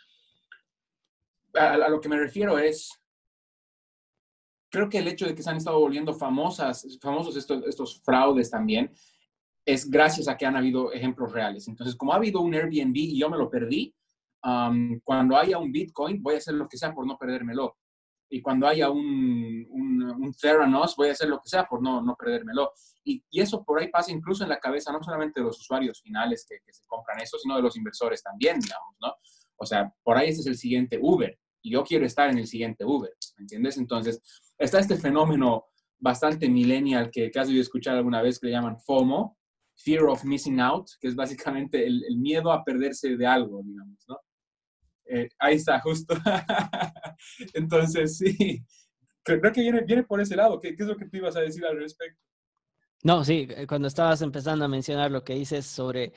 [1.54, 3.01] a, lo que me refiero es,
[4.72, 8.50] creo que el hecho de que se han estado volviendo famosas, famosos estos, estos fraudes
[8.50, 8.90] también,
[9.64, 11.68] es gracias a que han habido ejemplos reales.
[11.68, 13.94] Entonces, como ha habido un Airbnb y yo me lo perdí,
[15.04, 17.76] cuando haya un Bitcoin, voy a hacer lo que sea por no perdérmelo.
[18.28, 22.16] Y cuando haya un, un, Theranos, voy a hacer lo que sea por no, no
[22.16, 22.72] perdérmelo.
[23.04, 26.00] Y, y, eso por ahí pasa incluso en la cabeza, no solamente de los usuarios
[26.00, 29.12] finales que, que, se compran eso, sino de los inversores también, digamos, ¿no?
[29.56, 31.38] O sea, por ahí ese es el siguiente Uber.
[31.62, 33.76] Y yo quiero estar en el siguiente Uber, ¿me entiendes?
[33.76, 34.20] Entonces,
[34.64, 35.66] está este fenómeno
[35.98, 39.38] bastante millennial que, que has debido escuchar alguna vez que le llaman FOMO,
[39.76, 44.18] Fear of Missing Out, que es básicamente el, miedo a perderse de algo, digamos, ¿no?
[45.06, 46.14] Eh, ahí está, justo.
[47.54, 48.64] Entonces, sí,
[49.22, 50.58] creo que viene, viene por ese lado.
[50.60, 52.20] ¿Qué, es lo que tú ibas a decir al respecto?
[53.02, 56.12] No, sí, eh, cuando estabas empezando a mencionar lo que dices sobre...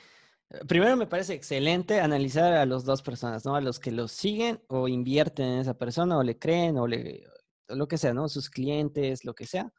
[0.50, 3.56] Eh, primero me parece excelente analizar a las dos personas, ¿no?
[3.56, 7.24] A los que los siguen o invierten en esa persona o le creen o le,
[7.68, 8.28] lo que sea, ¿no?
[8.28, 9.72] Sus clientes, lo que sea.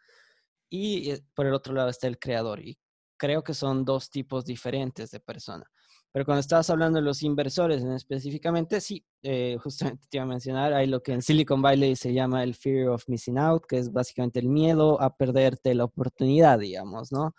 [0.70, 2.60] Y por el otro lado está el creador.
[2.60, 2.78] Y
[3.18, 5.66] creo que son dos tipos diferentes de persona.
[6.12, 10.28] Pero cuando estabas hablando de los inversores en específicamente, sí, eh, justamente te iba a
[10.28, 13.78] mencionar, hay lo que en Silicon Valley se llama el fear of missing out, que
[13.78, 17.36] es básicamente el miedo a perderte la oportunidad, digamos, ¿no?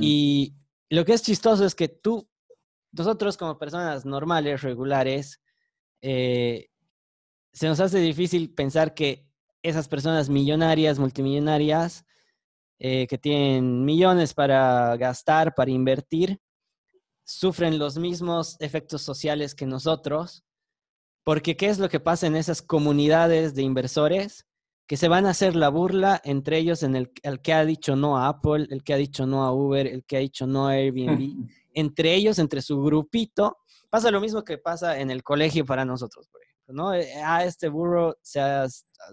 [0.00, 0.56] Y
[0.90, 2.28] lo que es chistoso es que tú,
[2.90, 5.40] nosotros como personas normales, regulares,
[6.00, 6.70] eh,
[7.52, 9.27] se nos hace difícil pensar que
[9.62, 12.04] esas personas millonarias, multimillonarias,
[12.80, 16.40] eh, que tienen millones para gastar, para invertir,
[17.24, 20.44] sufren los mismos efectos sociales que nosotros,
[21.24, 24.46] porque ¿qué es lo que pasa en esas comunidades de inversores?
[24.86, 27.10] Que se van a hacer la burla entre ellos en el,
[27.42, 30.16] que ha dicho no a Apple, el que ha dicho no a Uber, el que
[30.16, 33.58] ha dicho no a Airbnb, entre ellos, entre su grupito.
[33.90, 36.94] Pasa lo mismo que pasa en el colegio para nosotros, por ejemplo, ¿no?
[36.94, 38.66] Eh, ah, este burro se ha,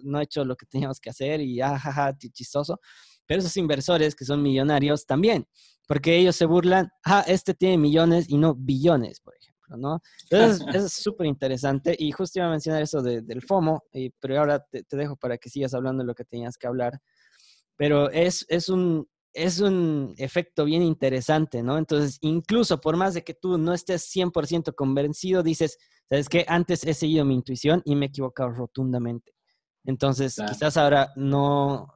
[0.03, 2.79] no ha hecho lo que teníamos que hacer y ah, jaja, chistoso.
[3.25, 5.47] Pero esos inversores que son millonarios también
[5.87, 10.01] porque ellos se burlan, ah, este tiene millones y no billones, por ejemplo, ¿no?
[10.23, 14.59] Entonces, es súper interesante y justo iba a mencionar eso del FOMO, y, pero ahora
[14.59, 16.99] te, dejo para que sigas hablando de lo que tenías que hablar.
[17.77, 21.77] Pero es, es, un, es un efecto bien interesante, ¿no?
[21.77, 25.77] Entonces, incluso por más de que tú no estés 100% convencido, dices,
[26.09, 26.45] ¿sabes qué?
[26.47, 29.33] Antes he seguido mi intuición y me he equivocado rotundamente.
[29.83, 31.93] Entonces, quizás ahora no,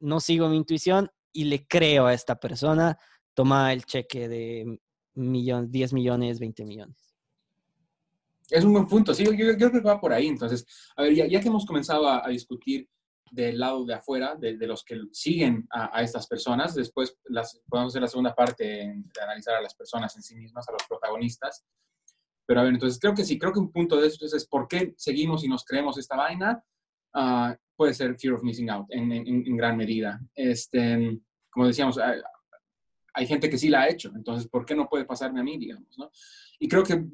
[0.00, 2.96] no sigo mi intuición y le creo a esta persona,
[3.34, 4.80] toma el cheque de
[5.14, 7.14] millón, 10 millones, 20 millones.
[8.48, 10.28] Es un buen punto, sí, yo, creo que va por ahí.
[10.28, 10.64] Entonces,
[10.96, 12.88] a ver, ya, que hemos comenzado a, discutir
[13.30, 18.02] del lado de afuera, de, los que siguen a, estas personas, después las, podemos hacer
[18.02, 21.64] la segunda parte de analizar a las personas en sí mismas, a los protagonistas.
[22.46, 24.68] Pero a ver, entonces creo que sí, creo que un punto de esto es por
[24.68, 26.62] qué seguimos y nos creemos esta vaina.
[27.12, 30.20] Uh, puede ser fear of missing out en, en, gran medida.
[30.34, 35.04] Este, como decíamos, hay, gente que sí la ha hecho, entonces, ¿por qué no puede
[35.04, 35.96] pasarme a mí, digamos?
[35.98, 36.10] ¿no?
[36.58, 37.04] Y creo que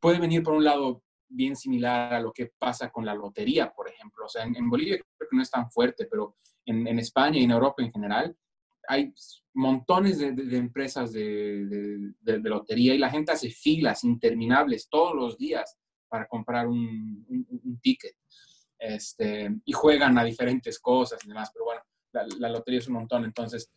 [0.00, 3.88] puede venir por un lado bien similar a lo que pasa con la lotería, por
[3.88, 4.26] ejemplo.
[4.26, 7.44] O sea, en, Bolivia creo que no es tan fuerte, pero en, en, España y
[7.44, 8.36] en Europa en general
[8.88, 9.12] hay
[9.54, 15.36] montones de, de, empresas de, de, lotería y la gente hace filas interminables todos los
[15.36, 15.76] días
[16.08, 18.16] para comprar un, un ticket
[18.78, 21.82] este, y juegan a diferentes cosas y demás, pero bueno,
[22.38, 23.70] la, lotería es un montón, entonces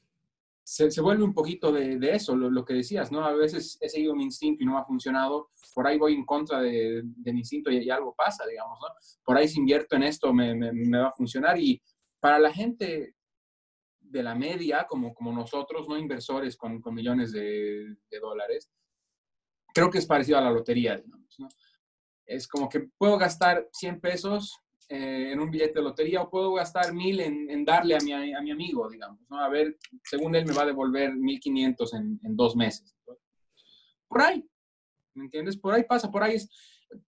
[0.64, 3.26] se, vuelve un poquito de, eso, lo, que decías, ¿no?
[3.26, 6.62] A veces he seguido mi instinto y no ha funcionado, por ahí voy en contra
[6.62, 8.88] de, de mi instinto y, algo pasa, digamos, ¿no?
[9.24, 10.54] Por ahí si invierto en esto me,
[11.00, 11.82] va a funcionar y
[12.20, 13.16] para la gente
[14.00, 18.70] de la media, como, como nosotros, no inversores con, con millones de, de dólares,
[19.74, 21.48] creo que es parecido a la lotería, digamos, ¿no?
[22.26, 24.62] Es como que puedo gastar 100 pesos
[24.94, 28.42] eh, en un billete de lotería o puedo gastar mil en, darle a mi, a
[28.42, 29.22] mi, amigo, digamos.
[29.30, 32.94] A ver, según él me va a devolver 1500 en, en dos meses.
[34.10, 34.46] Por ahí,
[35.16, 35.56] ¿me entiendes?
[35.56, 36.50] Por ahí pasa, por ahí es.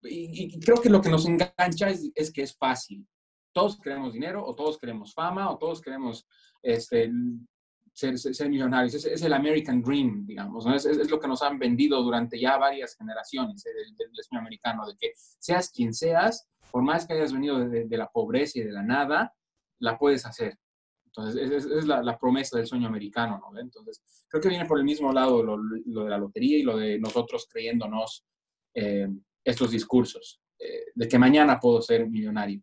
[0.03, 3.05] Y, creo que lo que nos engancha es, es, que es fácil.
[3.51, 6.25] Todos queremos dinero, o todos queremos fama, o todos queremos
[6.61, 7.11] este,
[7.93, 9.05] ser, ser, millonarios.
[9.05, 10.65] Es, el American Dream, digamos.
[10.65, 10.75] ¿no?
[10.75, 14.85] Es, es, lo que nos han vendido durante ya varias generaciones eh, del, sueño americano,
[14.87, 18.71] de que seas quien seas, por más que hayas venido de, la pobreza y de
[18.71, 19.33] la nada,
[19.79, 20.57] la puedes hacer.
[21.05, 23.59] Entonces, esa es, la, promesa del sueño americano, ¿no?
[23.59, 26.97] Entonces, creo que viene por el mismo lado lo, de la lotería y lo de
[26.99, 28.25] nosotros creyéndonos
[28.73, 29.07] eh,
[29.43, 30.41] estos discursos.
[30.59, 32.61] eh, de que mañana puedo ser millonario.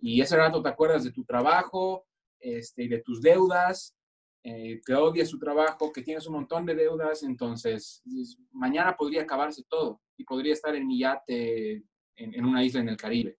[0.00, 2.06] Y ese rato te acuerdas de tu trabajo,
[2.38, 3.97] este, de tus deudas,
[4.50, 8.02] eh, que odias tu trabajo, que tienes un montón de deudas, entonces
[8.50, 11.84] mañana podría acabarse todo y podría estar en mi yate
[12.16, 13.36] en, una isla en el Caribe.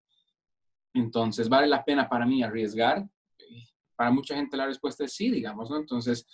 [0.94, 3.10] Entonces, ¿vale la pena para mí arriesgar?
[3.96, 5.78] Para mucha gente la respuesta es sí, digamos, ¿no?
[5.78, 6.28] Entonces,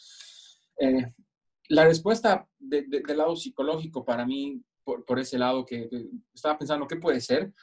[0.77, 1.13] eh,
[1.69, 5.89] la respuesta del lado psicológico para mí, por, ese lado que,
[6.33, 7.53] estaba pensando, ¿qué puede ser?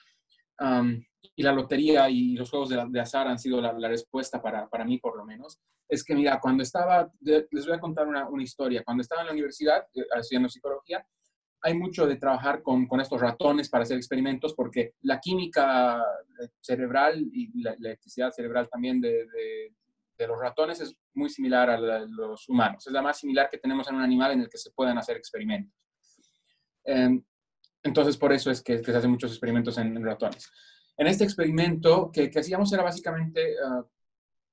[1.35, 4.99] Y la lotería y los juegos de, azar han sido la, respuesta para, para, mí,
[4.99, 5.59] por lo menos.
[5.89, 8.83] Es que, mira, cuando estaba, les voy a contar una, una historia.
[8.85, 11.05] Cuando estaba en la universidad eh, estudiando psicología,
[11.63, 16.05] hay mucho de trabajar con, con, estos ratones para hacer experimentos porque la química
[16.61, 19.73] cerebral y la, electricidad cerebral también de, de,
[20.27, 22.87] los ratones es muy similar a, los humanos.
[22.87, 25.17] Es la más similar que tenemos en un animal en el que se pueden hacer
[25.17, 25.75] experimentos.
[26.85, 27.25] Em,
[27.83, 30.51] entonces, por eso es que, se hacen muchos experimentos en, ratones.
[30.97, 33.85] En este experimento, que, hacíamos era básicamente uh,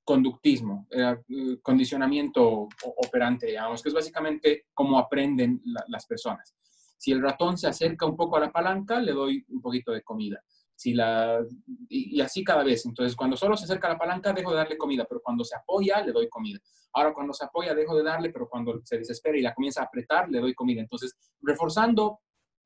[0.04, 2.68] conductismo, era, uh, condicionamiento
[3.06, 6.56] operante, digamos, que es básicamente cómo aprenden las personas.
[6.98, 10.02] Si el ratón se acerca un poco a la palanca, le doy un poquito de
[10.02, 10.44] comida.
[10.76, 11.40] Si la,
[11.88, 12.86] y, así cada vez.
[12.86, 15.56] Entonces, cuando solo se acerca a la palanca, dejo de darle comida, pero cuando se
[15.56, 16.60] apoya, le doy comida.
[16.94, 19.86] Ahora, cuando se apoya, dejo de darle, pero cuando se desespera y la comienza a
[19.86, 20.82] apretar, le doy comida.
[20.82, 22.22] Entonces, reforzando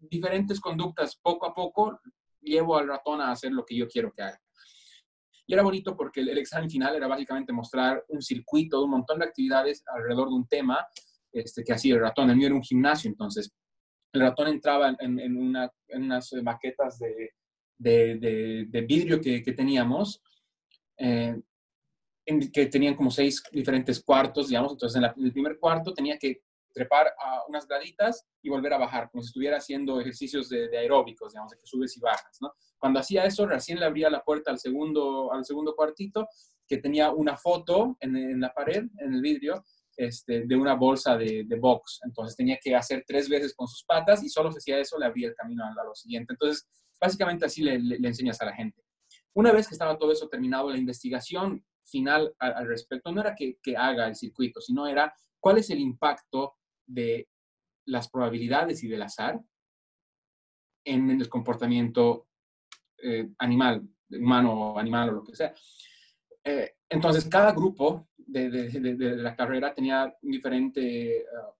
[0.09, 1.99] diferentes conductas poco a poco,
[2.41, 4.39] llevo al ratón a hacer lo que yo quiero que haga.
[5.45, 9.19] Y era bonito porque el, examen final era básicamente mostrar un circuito de un montón
[9.19, 10.85] de actividades alrededor de un tema
[11.31, 12.29] este, que hacía el ratón.
[12.29, 13.53] El mío era un gimnasio, entonces
[14.13, 17.31] el ratón entraba en, una, en unas maquetas de,
[17.77, 20.21] de, de, vidrio que, que teníamos,
[20.97, 21.35] eh,
[22.25, 24.73] en, que tenían como seis diferentes cuartos, digamos.
[24.73, 26.41] Entonces, en, el primer cuarto tenía que
[26.73, 31.33] trepar a unas graditas y volver a bajar, como si estuviera haciendo ejercicios de, aeróbicos,
[31.33, 32.51] digamos, de que subes y bajas, ¿no?
[32.77, 36.27] Cuando hacía eso, recién le abría la puerta al segundo, al segundo cuartito,
[36.67, 39.63] que tenía una foto en, en la pared, en el vidrio,
[39.95, 42.01] este, de una bolsa de, de, box.
[42.03, 45.05] Entonces tenía que hacer tres veces con sus patas y solo si hacía eso le
[45.05, 46.33] abría el camino a, lo siguiente.
[46.33, 46.67] Entonces,
[46.99, 48.83] básicamente así le, le, enseñas a la gente.
[49.33, 53.57] Una vez que estaba todo eso terminado, la investigación final al, respecto no era que,
[53.61, 56.55] que, haga el circuito, sino era cuál es el impacto
[56.93, 57.27] de
[57.85, 59.39] las probabilidades y del azar
[60.85, 62.27] en, el comportamiento
[63.01, 65.53] eh, animal, humano o animal o lo que sea.
[66.43, 71.53] Eh, entonces, cada grupo de, de, la carrera tenía diferente, uh,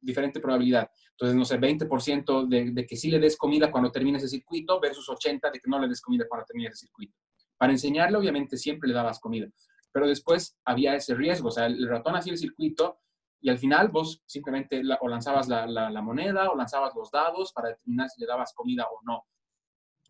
[0.00, 0.90] diferente probabilidad.
[1.10, 5.08] Entonces, no sé, 20% de, que sí le des comida cuando termine ese circuito versus
[5.08, 7.16] 80% de que no le des comida cuando termine ese circuito.
[7.56, 9.48] Para enseñarle, obviamente, siempre le dabas comida.
[9.90, 11.48] Pero después había ese riesgo.
[11.48, 13.00] O sea, el ratón hacía el circuito
[13.40, 17.68] y al final vos simplemente o lanzabas la, la, moneda o lanzabas los dados para
[17.68, 19.24] determinar si le dabas comida o no.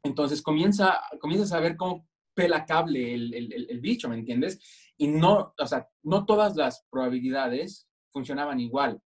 [0.02, 4.60] Entonces comienza, comienzas a ver cómo pela cable el, el, el, bicho, ¿me entiendes?
[4.96, 9.00] Y no, o sea, no todas las probabilidades funcionaban igual.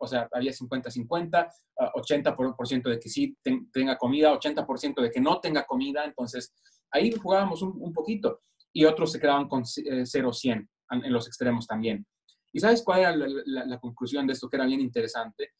[0.00, 3.36] O sea, había 50-50, 80% ah, de que sí
[3.72, 6.04] tenga comida, 80% de que no tenga comida.
[6.04, 6.54] Entonces,
[6.90, 8.40] ahí jugábamos un, un poquito.
[8.72, 12.06] Y otros se quedaban con 0-100 eh, en los extremos también.
[12.52, 15.52] ¿Y sabes cuál era la, la conclusión de esto que era bien interesante?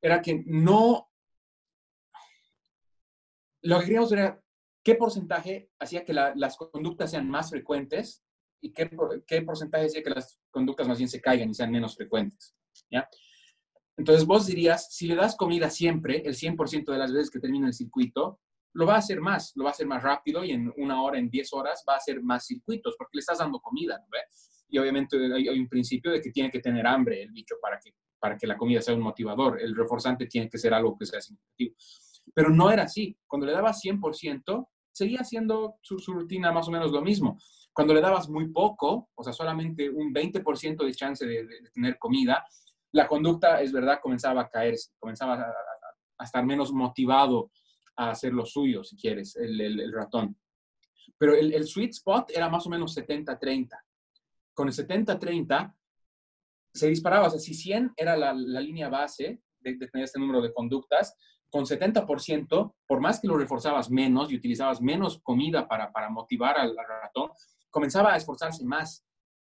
[0.00, 1.08] Era que no...
[3.62, 4.42] Lo que queríamos era
[4.82, 8.24] qué porcentaje hacía que las conductas sean más frecuentes
[8.60, 8.90] y qué,
[9.26, 12.56] qué, porcentaje hacía que las conductas más bien se caigan y sean menos frecuentes.
[12.90, 13.08] ¿ya?
[13.96, 17.66] Entonces vos dirías, si le das comida siempre, el 100% de las veces que termina
[17.66, 18.40] el circuito,
[18.74, 21.18] lo va a hacer más, lo va a hacer más rápido y en una hora,
[21.18, 24.06] en 10 horas va a hacer más circuitos porque le estás dando comida, ¿no?
[24.72, 27.92] Y obviamente hay, un principio de que tiene que tener hambre el bicho para que,
[28.18, 29.60] para que la comida sea un motivador.
[29.60, 31.76] El reforzante tiene que ser algo que sea significativo.
[32.34, 33.14] Pero no era así.
[33.26, 37.38] Cuando le dabas 100%, seguía haciendo su, rutina más o menos lo mismo.
[37.70, 42.42] Cuando le dabas muy poco, o sea, solamente un 20% de chance de, tener comida,
[42.92, 45.34] la conducta, es verdad, comenzaba a caerse, comenzaba
[46.18, 47.50] a, estar menos motivado
[47.96, 50.34] a hacer lo suyo, si quieres, el, ratón.
[51.18, 53.68] Pero el, sweet spot era más o menos 70-30.
[54.54, 55.74] Con el 70-30
[56.72, 60.40] se disparaba, o sea, si 100 era la, línea base de, de, tener este número
[60.40, 61.16] de conductas,
[61.52, 66.56] con 70%, por más que lo reforzabas menos y utilizabas menos comida para, para motivar
[66.56, 67.30] al, ratón,
[67.68, 69.04] comenzaba a esforzarse más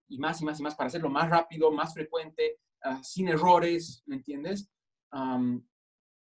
[0.10, 4.04] y más y más y más para hacerlo más rápido, más frecuente, uh, sin errores,
[4.06, 4.70] ¿me entiendes?
[5.13, 5.66] Um,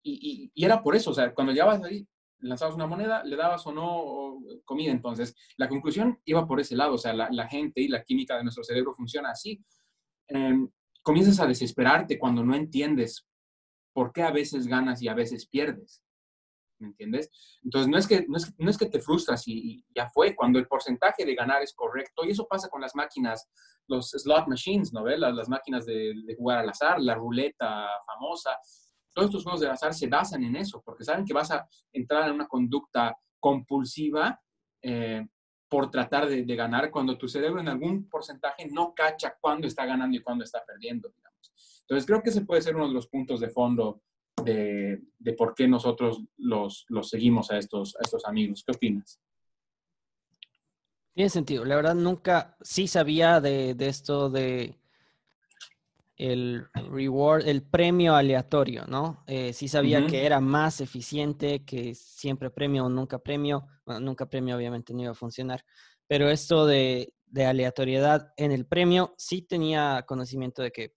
[0.03, 2.07] y, y, era por eso, o sea, cuando llegabas ahí,
[2.43, 4.93] lanzabas una moneda, le dabas o no comida.
[4.93, 8.43] Entonces, la conclusión iba por ese lado, o sea, la, gente y la química de
[8.43, 9.65] nuestro cerebro funciona así.
[10.29, 10.71] Um,
[11.03, 13.27] comienzas a desesperarte cuando no entiendes
[13.93, 16.03] por qué a veces ganas y a veces pierdes.
[16.83, 17.31] ¿me entiendes?
[17.63, 20.59] Entonces, no es que, no es, no es que te frustras y, ya fue, cuando
[20.59, 23.49] el porcentaje de ganar es correcto, y eso pasa con las máquinas,
[23.87, 25.19] los slot machines, ¿no ves?
[25.19, 28.59] Las, máquinas de, jugar al azar, la ruleta famosa,
[29.12, 32.29] todos estos juegos de azar se basan en eso, porque saben que vas a entrar
[32.29, 34.40] en una conducta compulsiva
[34.83, 35.27] eh,
[35.68, 40.16] por tratar de, ganar cuando tu cerebro en algún porcentaje no cacha cuándo está ganando
[40.16, 41.12] y cuándo está perdiendo.
[41.81, 44.03] Entonces, creo que ese puede ser uno de los puntos de fondo
[44.44, 45.01] de,
[45.37, 47.96] por qué nosotros los, seguimos a estos,
[48.27, 48.64] amigos.
[48.66, 49.18] ¿Qué opinas?
[51.14, 51.64] Tiene sentido.
[51.64, 54.82] La verdad, nunca sí sabía de esto de
[56.31, 59.25] el reward, el premio aleatorio, ¿no?
[59.27, 60.11] Eh, sí sabía uh -huh.
[60.11, 63.67] que era más eficiente que siempre premio o nunca premio.
[63.85, 65.65] Bueno, nunca premio obviamente no iba a funcionar,
[66.07, 70.95] pero esto de, de aleatoriedad en el premio sí tenía conocimiento de que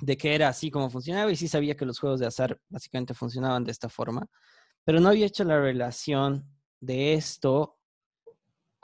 [0.00, 3.14] de que era así como funcionaba y sí sabía que los juegos de azar básicamente
[3.14, 4.26] funcionaban de esta forma,
[4.84, 6.44] pero no había hecho la relación
[6.80, 7.78] de esto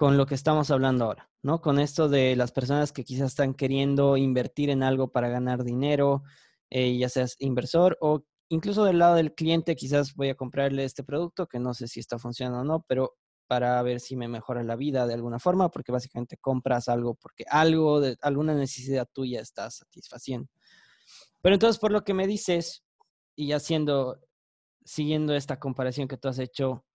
[0.01, 1.61] con lo que estamos hablando ahora, ¿no?
[1.61, 6.23] Con esto de las personas que quizás están queriendo invertir en algo para ganar dinero,
[6.71, 11.05] eh, ya seas inversor o incluso del lado del cliente, quizás voy a comprarle este
[11.05, 14.63] producto que no sé si está funcionando o no, pero para ver si me mejora
[14.63, 19.43] la vida de alguna forma, porque básicamente compras algo porque algo de alguna necesidad tuya
[19.43, 20.49] está satisfaciendo.
[21.43, 22.85] Pero entonces, por lo que me dices,
[23.37, 24.19] y haciendo,
[24.83, 26.87] siguiendo esta comparación que tú has hecho,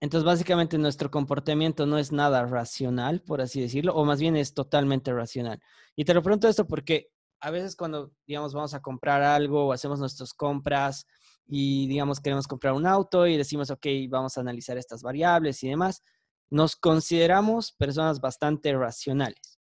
[0.00, 4.54] entonces básicamente nuestro comportamiento no es nada racional, por así decirlo, o más bien es
[4.54, 5.60] totalmente racional.
[5.94, 7.08] Y te lo pregunto esto porque
[7.40, 11.06] a veces cuando, digamos, vamos a comprar algo o hacemos nuestras compras
[11.46, 15.68] y, digamos, queremos comprar un auto y decimos, ok, vamos a analizar estas variables y
[15.68, 16.02] demás,
[16.50, 19.59] nos consideramos personas bastante racionales.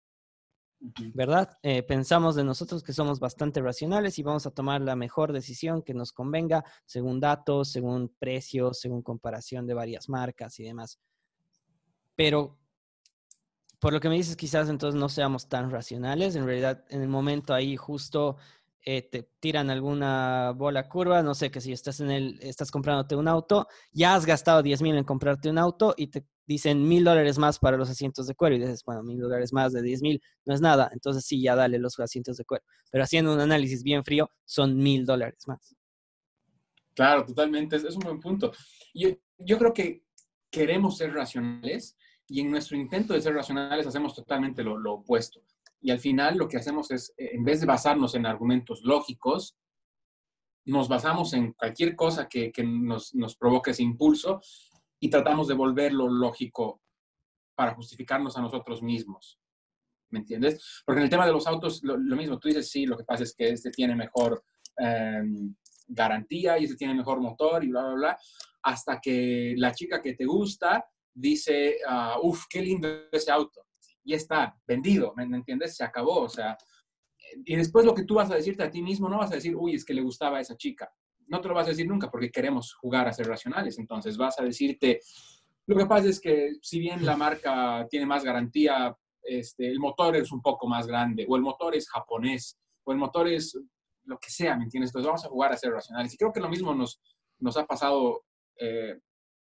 [1.13, 1.57] ¿Verdad?
[1.63, 5.81] Eh, pensamos de nosotros que somos bastante racionales y vamos a tomar la mejor decisión
[5.81, 10.99] que nos convenga según datos, según precios, según comparación de varias marcas y demás.
[12.15, 12.57] Pero
[13.79, 16.35] por lo que me dices, quizás entonces no seamos tan racionales.
[16.35, 18.37] En realidad, en el momento ahí justo
[18.89, 23.17] eh, te tiran alguna bola curva, no sé, que si estás en el, estás comprándote
[23.17, 27.03] un auto, ya has gastado 10 mil en comprarte un auto y te dicen mil
[27.03, 30.01] dólares más para los asientos de cuero y dices, bueno, mil dólares más de 10
[30.03, 32.63] mil no es nada, entonces sí, ya dale los asientos de cuero.
[32.89, 35.75] Pero haciendo un análisis bien frío, son mil dólares más.
[36.95, 38.53] Claro, totalmente, es, un buen punto.
[38.93, 40.05] Yo, yo creo que
[40.49, 45.41] queremos ser racionales y en nuestro intento de ser racionales hacemos totalmente lo, lo opuesto.
[45.81, 49.57] Y al final lo que hacemos es, eh, en vez de basarnos en argumentos lógicos,
[50.65, 54.41] nos basamos en cualquier cosa que, nos, nos provoque ese impulso
[54.99, 56.81] y tratamos de volverlo lógico
[57.55, 59.39] para justificarnos a nosotros mismos.
[60.09, 60.83] ¿Me entiendes?
[60.85, 63.23] Porque en el tema de los autos, lo, mismo, tú dices, sí, lo que pasa
[63.23, 64.43] es que este tiene mejor
[64.79, 65.23] eh,
[65.87, 68.17] garantía y este tiene mejor motor y bla, bla, bla,
[68.63, 73.66] hasta que la chica que te gusta dice, uh, uff, qué lindo ese auto.
[74.07, 75.75] Y está vendido, ¿me, ¿me entiendes?
[75.75, 76.57] Se acabó, o sea,
[77.45, 79.55] y después lo que tú vas a decirte a ti mismo, no vas a decir,
[79.55, 80.89] uy, es que le gustaba a esa chica
[81.27, 83.77] no te lo vas a decir nunca porque queremos jugar a ser racionales.
[83.77, 85.01] Entonces vas a decirte,
[85.65, 90.15] lo que pasa es que si bien la marca tiene más garantía, este, el motor
[90.15, 93.59] es un poco más grande, o el motor es japonés, o el motor es
[94.05, 94.89] lo que sea, ¿me entiendes?
[94.89, 96.13] Entonces vamos a jugar a ser racionales.
[96.13, 97.01] Y creo que lo mismo nos,
[97.39, 98.23] nos ha pasado
[98.57, 98.97] eh,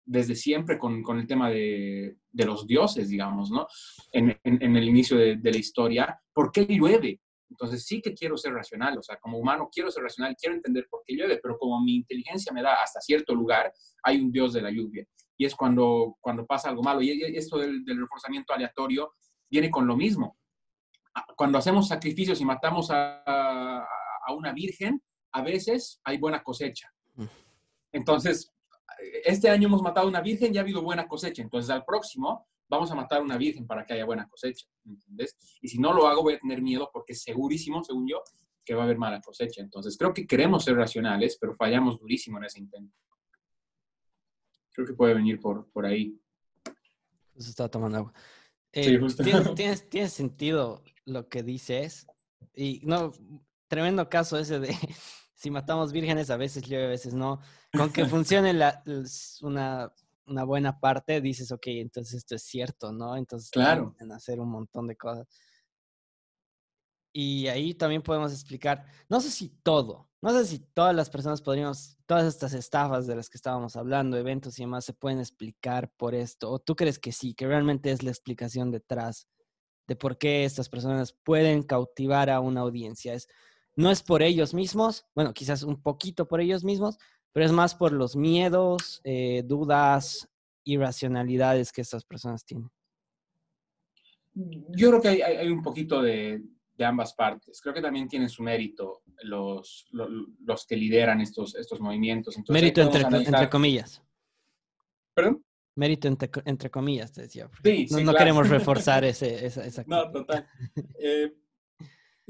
[0.06, 3.68] desde siempre con, con el tema de, de, los dioses, digamos, ¿no?
[4.12, 6.22] En, en, en el inicio de, de la historia.
[6.34, 7.22] ¿Por qué llueve?
[7.50, 10.88] Entonces sí que quiero ser racional, o sea, como humano quiero ser racional, quiero entender
[10.90, 14.54] por qué llueve, pero como mi inteligencia me da hasta cierto lugar, hay un Dios
[14.54, 15.06] de la lluvia.
[15.38, 17.02] Y es cuando, cuando pasa algo malo.
[17.02, 19.14] Y esto del, del reforzamiento aleatorio
[19.50, 20.38] viene con lo mismo.
[21.36, 25.02] Cuando hacemos sacrificios y matamos a, a una virgen,
[25.34, 26.90] a veces hay buena cosecha.
[27.16, 27.26] Mm.
[27.92, 28.54] Entonces,
[29.24, 31.42] este año hemos matado una virgen y ha habido buena cosecha.
[31.42, 35.36] Entonces, al próximo vamos a matar una virgen para que haya buena cosecha, ¿entendés?
[35.62, 38.24] Y si no lo hago, voy a tener miedo porque segurísimo, según yo,
[38.64, 39.62] que va a haber mala cosecha.
[39.62, 42.96] Entonces, creo que queremos ser racionales, pero fallamos durísimo en ese intento.
[44.74, 46.18] Creo que puede venir por, por ahí.
[47.38, 48.14] Se está tomando agua.
[48.72, 49.24] Eh, sí, justo.
[49.24, 52.08] ¿tienes, tienes, tienes sentido lo que dices.
[52.56, 53.12] Y no,
[53.68, 54.76] tremendo caso ese de
[55.42, 57.42] si matamos vírgenes, a veces llueve, a veces no.
[57.74, 58.84] Con que funcione la,
[59.42, 59.92] una
[60.32, 63.16] una buena parte, dices, ok, entonces esto es cierto, ¿no?
[63.18, 63.96] Entonces, claro.
[64.00, 65.28] En hacer un montón de cosas.
[67.14, 71.42] Y ahí también podemos explicar, no sé si todo, no sé si todas las personas
[71.42, 75.92] podríamos, todas estas estafas de las que estábamos hablando, eventos y demás, se pueden explicar
[75.98, 76.50] por esto.
[76.50, 79.28] ¿O tú crees que sí, que realmente es la explicación detrás
[79.88, 83.14] de por qué estas personas pueden cautivar a una audiencia?
[83.14, 83.28] Es,
[83.76, 86.98] no es por ellos mismos, bueno, quizás un poquito por ellos mismos,
[87.32, 90.28] pero es más por los miedos, eh, dudas,
[90.64, 92.70] irracionalidades que estas personas tienen.
[94.34, 96.42] Yo creo que hay, un poquito de,
[96.80, 97.62] ambas partes.
[97.62, 102.36] Creo que también tienen su mérito los, los, que lideran estos, estos movimientos.
[102.50, 104.02] mérito entre, comillas.
[105.14, 105.44] ¿Perdón?
[105.76, 107.50] Mérito entre, comillas, te decía.
[107.64, 110.48] Sí, no, no queremos reforzar ese, esa, esa, No, total.
[111.00, 111.34] Eh,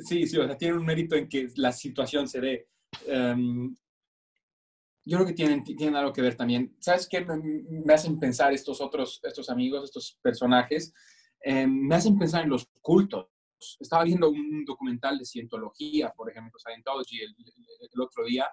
[0.02, 2.68] sí, sí, o sea, tiene un mérito en que la situación se dé.
[3.06, 3.76] Em,
[5.06, 6.76] yo creo que tienen, tienen algo que ver también.
[6.80, 7.26] ¿Sabes qué?
[7.26, 10.94] Me, hacen pensar estos otros, estos amigos, estos personajes,
[11.42, 13.28] em, me hacen pensar en los cultos.
[13.80, 17.36] Estaba viendo un documental de cientología, por ejemplo, Scientology, el,
[17.94, 18.48] el, otro día,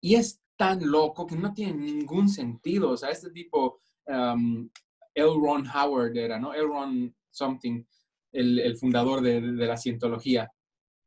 [0.00, 2.90] y es tan loco que no tiene ningún sentido.
[2.90, 4.68] O sea, este tipo, um,
[5.14, 5.30] L.
[5.40, 6.52] Ron Howard era, ¿no?
[6.52, 6.64] L.
[6.64, 7.84] Ron something,
[8.32, 10.50] el, fundador de, la cientología.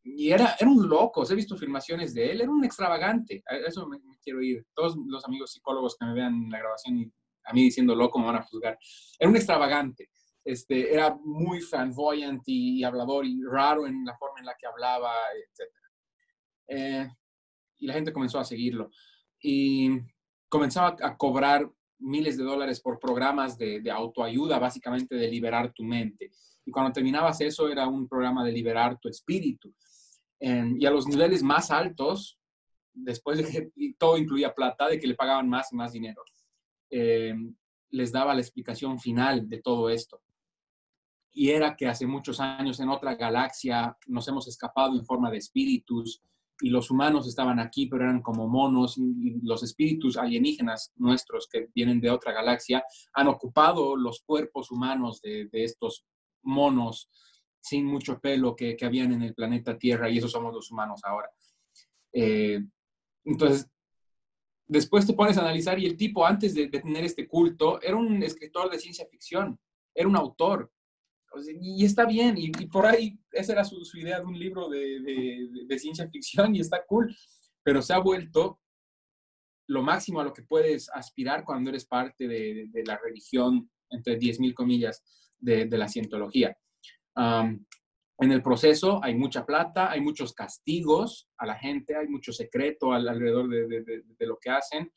[0.03, 3.87] Y era, era un loco, he visto filmaciones de él, era un extravagante, a eso
[3.87, 4.65] me, quiero ir.
[4.73, 7.11] Todos los amigos psicólogos que me vean en la grabación y
[7.45, 8.77] a mí diciendo loco me van a juzgar.
[9.17, 10.09] Era un extravagante,
[10.43, 15.13] este, era muy flamboyant y, hablador y raro en la forma en la que hablaba,
[15.35, 15.71] etc.
[16.67, 17.09] Eh,
[17.77, 18.89] y la gente comenzó a seguirlo.
[19.41, 19.89] Y
[20.49, 21.69] comenzaba a cobrar
[21.99, 26.31] miles de dólares por programas de autoayuda, básicamente de liberar tu mente.
[26.65, 29.73] Y cuando terminabas eso era un programa de liberar tu espíritu
[30.43, 32.37] y a los niveles más altos,
[32.93, 36.21] después de que todo incluía plata, de que le pagaban más y más dinero,
[36.89, 37.33] eh,
[37.91, 40.21] les daba la explicación final de todo esto.
[41.31, 45.37] Y era que hace muchos años en otra galaxia nos hemos escapado en forma de
[45.37, 46.21] espíritus
[46.59, 51.69] y los humanos estaban aquí, pero eran como monos y los espíritus alienígenas nuestros que
[51.73, 52.83] vienen de otra galaxia
[53.13, 56.05] han ocupado los cuerpos humanos de, de estos
[56.43, 57.09] monos
[57.61, 61.01] sin mucho pelo que, que, habían en el planeta Tierra y esos somos los humanos
[61.03, 61.29] ahora.
[62.11, 62.61] Eh,
[63.25, 63.69] entonces,
[64.67, 68.21] después te pones a analizar y el tipo antes de, tener este culto era un
[68.21, 69.59] escritor de ciencia ficción,
[69.93, 70.71] era un autor.
[71.61, 74.99] y está bien, y, por ahí esa era su, idea de un libro de,
[75.67, 77.15] de, ciencia ficción y está cool,
[77.63, 78.59] pero se ha vuelto
[79.67, 84.53] lo máximo a lo que puedes aspirar cuando eres parte de, la religión, entre 10.000
[84.53, 85.03] comillas,
[85.43, 86.55] de, la cientología
[88.23, 92.93] en el proceso hay mucha plata, hay muchos castigos a la gente, hay mucho secreto
[92.93, 94.91] alrededor de, lo que hacen.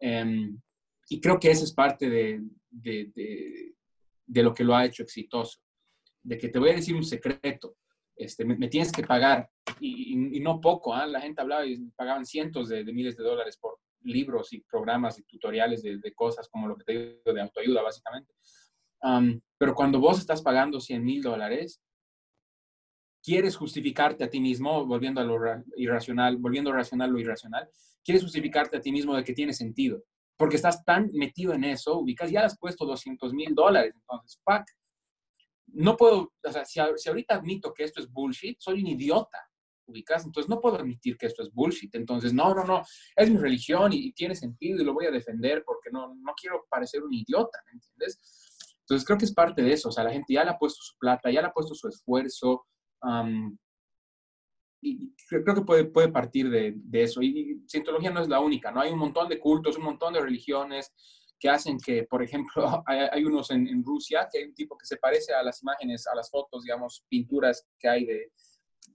[0.00, 0.60] Em,
[1.08, 2.42] y creo que eso es parte de,
[4.26, 5.58] lo que lo ha hecho exitoso.
[6.22, 7.76] De que te voy a decir un secreto,
[8.14, 9.48] este, me, tienes que pagar,
[9.80, 11.06] y, no poco, ¿ah?
[11.06, 15.24] la gente hablaba y pagaban cientos de, miles de dólares por libros y programas y
[15.24, 18.32] tutoriales de, cosas como lo que te digo de autoayuda, básicamente
[19.58, 21.80] pero cuando vos estás pagando 100 mil dólares,
[23.22, 25.38] quieres justificarte a ti mismo, volviendo a lo
[25.76, 27.68] irracional, volviendo racional lo irracional,
[28.04, 30.02] quieres justificarte a ti mismo de que tiene sentido,
[30.36, 34.64] porque estás tan metido en eso, ubicas, ya has puesto 200 mil dólares, entonces, fuck,
[35.66, 39.38] no puedo, o sea, si, si, ahorita admito que esto es bullshit, soy un idiota,
[39.86, 42.82] ubicas, entonces no puedo admitir que esto es bullshit, entonces, no, no, no,
[43.16, 46.32] es mi religión y, y tiene sentido y lo voy a defender porque no, no
[46.40, 48.47] quiero parecer un idiota, ¿me entiendes?
[48.88, 50.80] Entonces creo que es parte de eso, o sea, la gente ya le ha puesto
[50.80, 52.64] su plata, ya le ha puesto su esfuerzo,
[54.80, 57.20] y creo que puede, puede partir de, de eso.
[57.20, 58.80] Y, Cientología no es la única, ¿no?
[58.80, 60.90] Hay un montón de cultos, un montón de religiones
[61.38, 64.86] que hacen que, por ejemplo, hay, unos en, en, Rusia, que hay un tipo que
[64.86, 68.32] se parece a las imágenes, a las fotos, digamos, pinturas que hay de,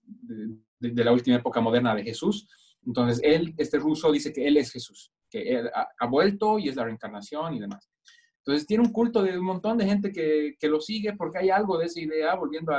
[0.02, 2.48] de, de la última época moderna de Jesús.
[2.84, 6.70] Entonces, él, este ruso, dice que él es Jesús, que él ha, ha vuelto y
[6.70, 7.93] es la reencarnación y demás.
[8.46, 11.50] Entonces tiene un culto de un montón de gente que, que lo sigue porque hay
[11.50, 12.74] algo de esa idea, volviendo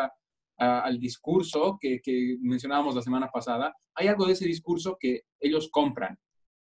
[0.58, 5.68] al discurso que, que, mencionábamos la semana pasada, hay algo de ese discurso que ellos
[5.70, 6.18] compran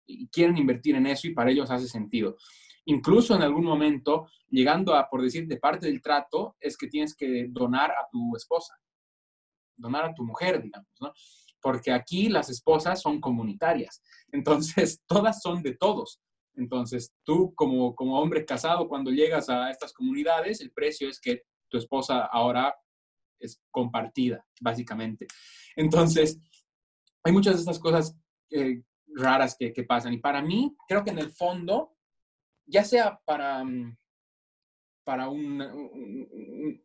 [0.07, 2.36] y quieren invertir en eso y para ellos hace sentido.
[2.84, 7.14] Incluso en algún momento, llegando a, por decir, de parte del trato, es que tienes
[7.14, 8.74] que donar a tu esposa,
[9.76, 11.12] donar a tu mujer, digamos, ¿no?
[11.62, 16.20] Porque aquí las esposas son comunitarias, entonces todas son de todos.
[16.55, 21.42] Entonces, tú como, como hombre casado, cuando llegas a estas comunidades, el precio es que
[21.68, 22.74] tu esposa ahora
[23.38, 25.26] es compartida, básicamente.
[25.76, 26.38] Entonces,
[27.24, 28.16] hay muchas de estas cosas
[28.51, 28.82] eh,
[29.14, 30.12] raras que, pasan.
[30.12, 31.96] Y para mí, creo que en el fondo,
[32.66, 33.96] ya sea para, mm,
[35.05, 36.84] para un, un,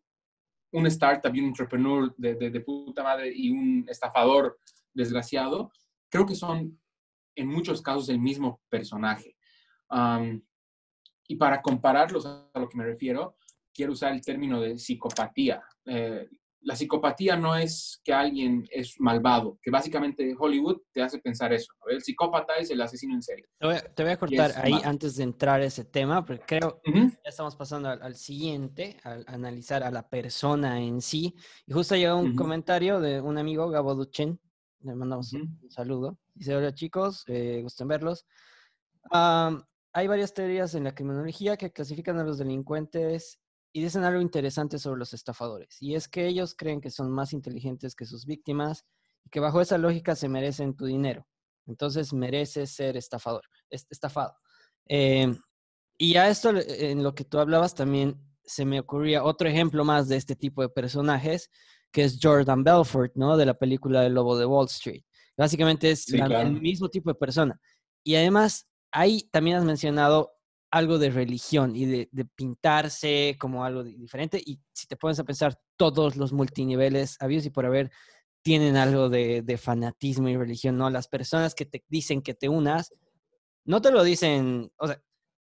[0.72, 4.60] un startup y un entrepreneur de, de, de puta madre y un estafador
[4.94, 5.72] desgraciado,
[6.10, 6.80] creo que son
[7.36, 9.35] en muchos casos el mismo personaje
[11.28, 13.38] y para compararlos a lo que me refiero,
[13.74, 15.62] quiero usar el término de psicopatía.
[15.86, 16.28] Eh,
[16.62, 21.72] la psicopatía no es que alguien es malvado, que básicamente Hollywood te hace pensar eso.
[21.88, 23.46] El psicópata es el asesino en serie.
[23.60, 27.30] Te voy a, cortar ahí antes de entrar a ese tema, porque creo que ya
[27.30, 31.36] estamos pasando al, siguiente, al analizar a la persona en sí.
[31.68, 34.40] Y justo llegó un comentario de un amigo, Gabo Duchen,
[34.80, 36.18] le mandamos un saludo.
[36.34, 38.26] Dice, hola chicos, eh, gusto verlos.
[39.96, 43.40] Hay varias teorías en la criminología que clasifican a los delincuentes
[43.72, 47.32] y dicen algo interesante sobre los estafadores, y es que ellos creen que son más
[47.32, 48.86] inteligentes que sus víctimas
[49.24, 51.26] y que bajo esa lógica se merecen tu dinero.
[51.66, 54.36] Entonces mereces ser estafador, estafado.
[54.86, 55.38] Em,
[55.98, 60.10] y a esto, en lo que tú hablabas, también se me ocurría otro ejemplo más
[60.10, 61.50] de este tipo de personajes,
[61.94, 63.38] que es Jordan Belfort, ¿no?
[63.38, 65.04] De la película El Lobo de Wall Street.
[65.38, 67.58] Básicamente es el mismo tipo de persona.
[68.04, 70.32] Y además, ahí también has mencionado
[70.72, 74.42] algo de religión y de, pintarse como algo diferente.
[74.44, 77.92] Y si te pones a pensar, todos los multiniveles habidos y por haber
[78.42, 80.90] tienen algo de, fanatismo y religión, ¿no?
[80.90, 82.94] Las personas que te dicen que te unas,
[83.66, 85.02] no te lo dicen, o sea,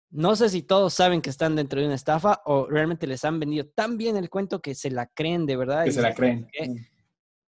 [0.09, 3.39] no sé si todos saben que están dentro de una estafa o realmente les han
[3.39, 5.83] vendido tan bien el cuento que se la creen de verdad.
[5.83, 6.47] Que se la creen.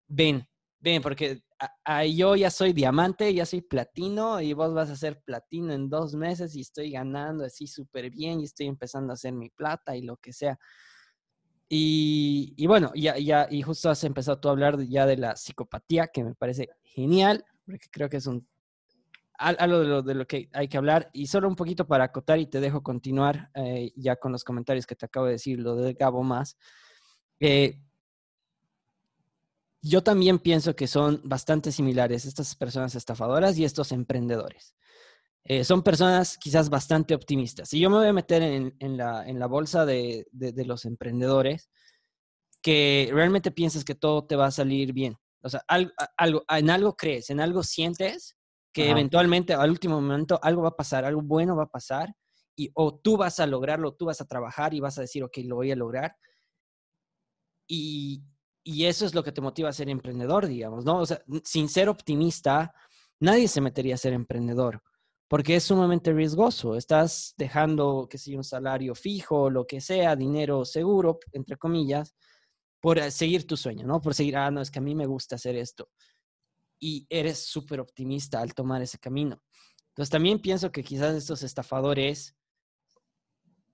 [0.07, 0.47] Ven,
[0.79, 1.43] ven, porque
[2.09, 6.13] yo ya soy diamante, ya soy platino y vos vas a ser platino en dos
[6.15, 10.01] meses y estoy ganando así súper bien y estoy empezando a hacer mi plata y
[10.01, 10.59] lo que sea.
[11.69, 16.07] Y, bueno, ya, ya, y justo has empezado tú a hablar ya de la psicopatía,
[16.07, 18.47] que me parece genial, porque creo que es un
[19.37, 21.09] algo de lo, de lo que hay que hablar.
[21.13, 24.87] Y solo un poquito para acotar y te dejo continuar eh, ya con los comentarios
[24.87, 26.57] que te acabo de decir, lo de Gabo más.
[27.39, 27.79] Eh,
[29.81, 34.75] yo también pienso que son bastante similares estas personas estafadoras y estos emprendedores.
[35.43, 37.73] Eh, son personas quizás bastante optimistas.
[37.73, 41.69] Y yo me voy a meter en, la, bolsa de, los emprendedores
[42.61, 45.15] que realmente piensas que todo te va a salir bien.
[45.41, 48.35] O sea, algo, en algo crees, en algo sientes
[48.73, 52.13] que eventualmente al último momento algo va a pasar, algo bueno va a pasar
[52.55, 55.37] y o tú vas a lograrlo, tú vas a trabajar y vas a decir, ok,
[55.45, 56.15] lo voy a lograr.
[57.67, 58.23] Y,
[58.69, 60.99] y eso es lo que te motiva a ser emprendedor, digamos, ¿no?
[60.99, 62.73] O sea, sin ser optimista,
[63.17, 64.83] nadie se metería a ser emprendedor
[65.29, 66.75] porque es sumamente riesgoso.
[66.75, 72.13] Estás dejando, que sea un salario fijo, lo que sea, dinero seguro, entre comillas,
[72.81, 74.01] por eh, seguir tu sueño, ¿no?
[74.01, 75.89] Por seguir, ah, no, es que a mí me gusta hacer esto.
[76.77, 79.41] Y eres súper optimista al tomar ese camino.
[79.91, 82.35] Entonces también pienso que quizás estos estafadores,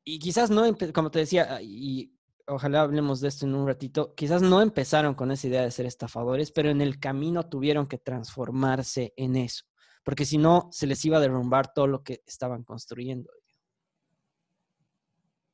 [0.03, 0.63] y quizás no,
[0.93, 2.13] como te decía, y
[2.47, 5.85] ojalá hablemos de esto en un ratito, quizás no empezaron con esa idea de ser
[5.85, 9.65] estafadores, pero en el camino tuvieron que transformarse en eso,
[10.03, 13.31] porque si no, se les iba a derrumbar todo lo que estaban construyendo.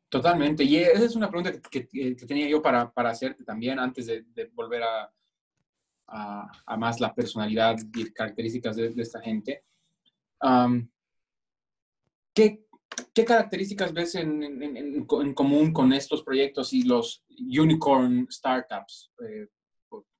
[0.09, 1.81] Totalmente, y esa es una pregunta que,
[2.27, 5.13] tenía yo para, para, hacerte también antes de, volver a,
[6.07, 9.63] a, más la personalidad y características de, esta gente.
[12.33, 12.65] ¿qué,
[13.13, 19.11] ¿Qué características ves en, común con estos proyectos y los unicorn startups?
[19.27, 19.47] Eh,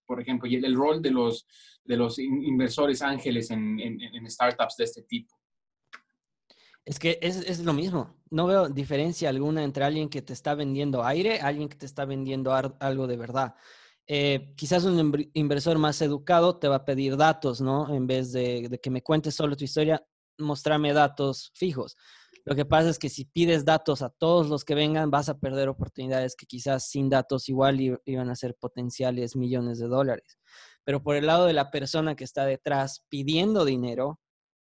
[0.06, 1.48] por, ejemplo, y el, rol de los,
[1.84, 5.36] de los inversores ángeles en, startups de este tipo.
[6.84, 8.16] Es que es, lo mismo.
[8.32, 12.06] No veo diferencia alguna entre alguien que te está vendiendo aire, alguien que te está
[12.06, 13.56] vendiendo algo de verdad.
[14.08, 17.94] Eh, quizás un inversor más educado te va a pedir datos, ¿no?
[17.94, 20.04] En vez de, de que me cuentes solo tu historia,
[20.40, 21.96] mostrame datos fijos.
[22.50, 25.38] Lo que pasa es que si pides datos a todos los que vengan, vas a
[25.38, 30.40] perder oportunidades que quizás sin datos igual iban a ser potenciales millones de dólares.
[30.84, 34.20] Pero por el lado de la persona que está detrás pidiendo dinero,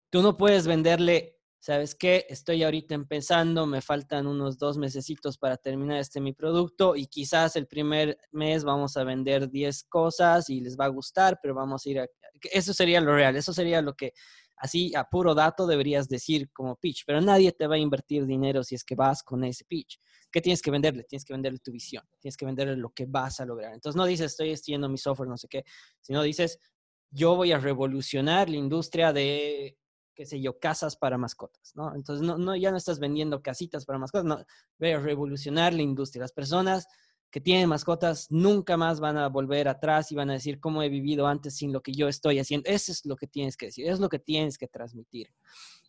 [0.09, 2.25] tú no puedes venderle, ¿sabes qué?
[2.31, 7.57] Estoy ahorita empezando, me faltan unos dos mesecitos para terminar este mi producto y quizás
[7.57, 11.85] el primer mes vamos a vender 10 cosas y les va a gustar, pero vamos
[11.85, 12.07] a ir a...
[12.51, 14.15] Eso sería lo real, eso sería lo que
[14.57, 18.65] Así, a puro dato, deberías decir como pitch, pero nadie te va a invertir dinero
[18.65, 20.01] si es que vas con ese pitch.
[20.31, 21.05] ¿Qué tienes que venderle?
[21.05, 23.75] Tienes que venderle tu visión, tienes que venderle lo que vas a lograr.
[23.75, 25.65] Entonces, no dices, estoy estudiando mi software, no sé qué,
[26.01, 26.59] sino dices,
[27.11, 29.79] yo voy a revolucionar la industria de,
[30.15, 31.95] qué sé yo, casas para mascotas, ¿no?
[31.95, 34.45] Entonces, no, ya no estás vendiendo casitas para mascotas, no,
[34.79, 36.23] voy a revolucionar la industria.
[36.23, 36.89] Las personas
[37.31, 40.89] que tienen mascotas nunca más van a volver atrás y van a decir cómo he
[40.89, 42.69] vivido antes sin lo que yo estoy haciendo.
[42.71, 45.35] Eso es lo que tienes que decir, es lo que tienes que transmitir.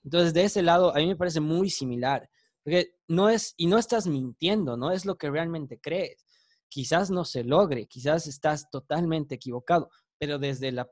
[0.03, 2.29] Entonces, de ese lado, a mí me parece muy similar,
[2.63, 6.25] porque no es, y no estás mintiendo, no es lo que realmente crees.
[6.69, 10.89] Quizás no se logre, quizás estás totalmente equivocado, pero desde la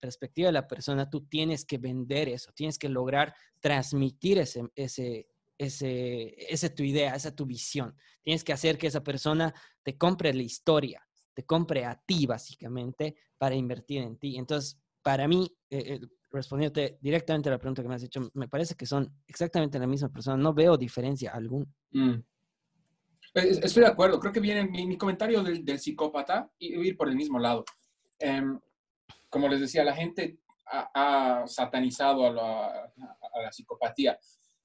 [0.00, 5.28] perspectiva de la persona, tú tienes que vender eso, tienes que lograr transmitir ese, ese,
[5.58, 7.96] ese, esa tu idea, esa tu visión.
[8.22, 11.06] Tienes que hacer que esa persona te compre la historia.
[11.36, 14.36] te compre a ti, básicamente, para invertir en ti.
[14.36, 16.00] Entonces, para mí, eh,
[16.30, 19.86] respondiéndote directamente a la pregunta que me has hecho, me parece que son exactamente la
[19.86, 20.36] misma persona.
[20.36, 21.66] No veo diferencia alguna.
[21.90, 22.22] Mm.
[23.34, 24.20] Estoy de acuerdo.
[24.20, 27.64] Creo que viene mi, comentario del, psicópata y ir por el mismo lado.
[28.18, 28.60] Em,
[29.28, 34.16] como les decía, la gente ha, satanizado a la, psicopatía.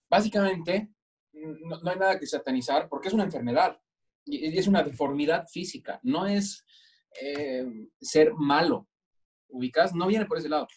[0.09, 0.89] Básicamente,
[1.33, 3.79] no, hay nada que satanizar porque es una enfermedad
[4.25, 5.99] y es una deformidad física.
[6.03, 6.65] No es
[7.21, 7.65] eh,
[7.99, 8.87] ser malo.
[9.47, 9.93] ¿Ubicas?
[9.95, 10.67] No viene por ese lado.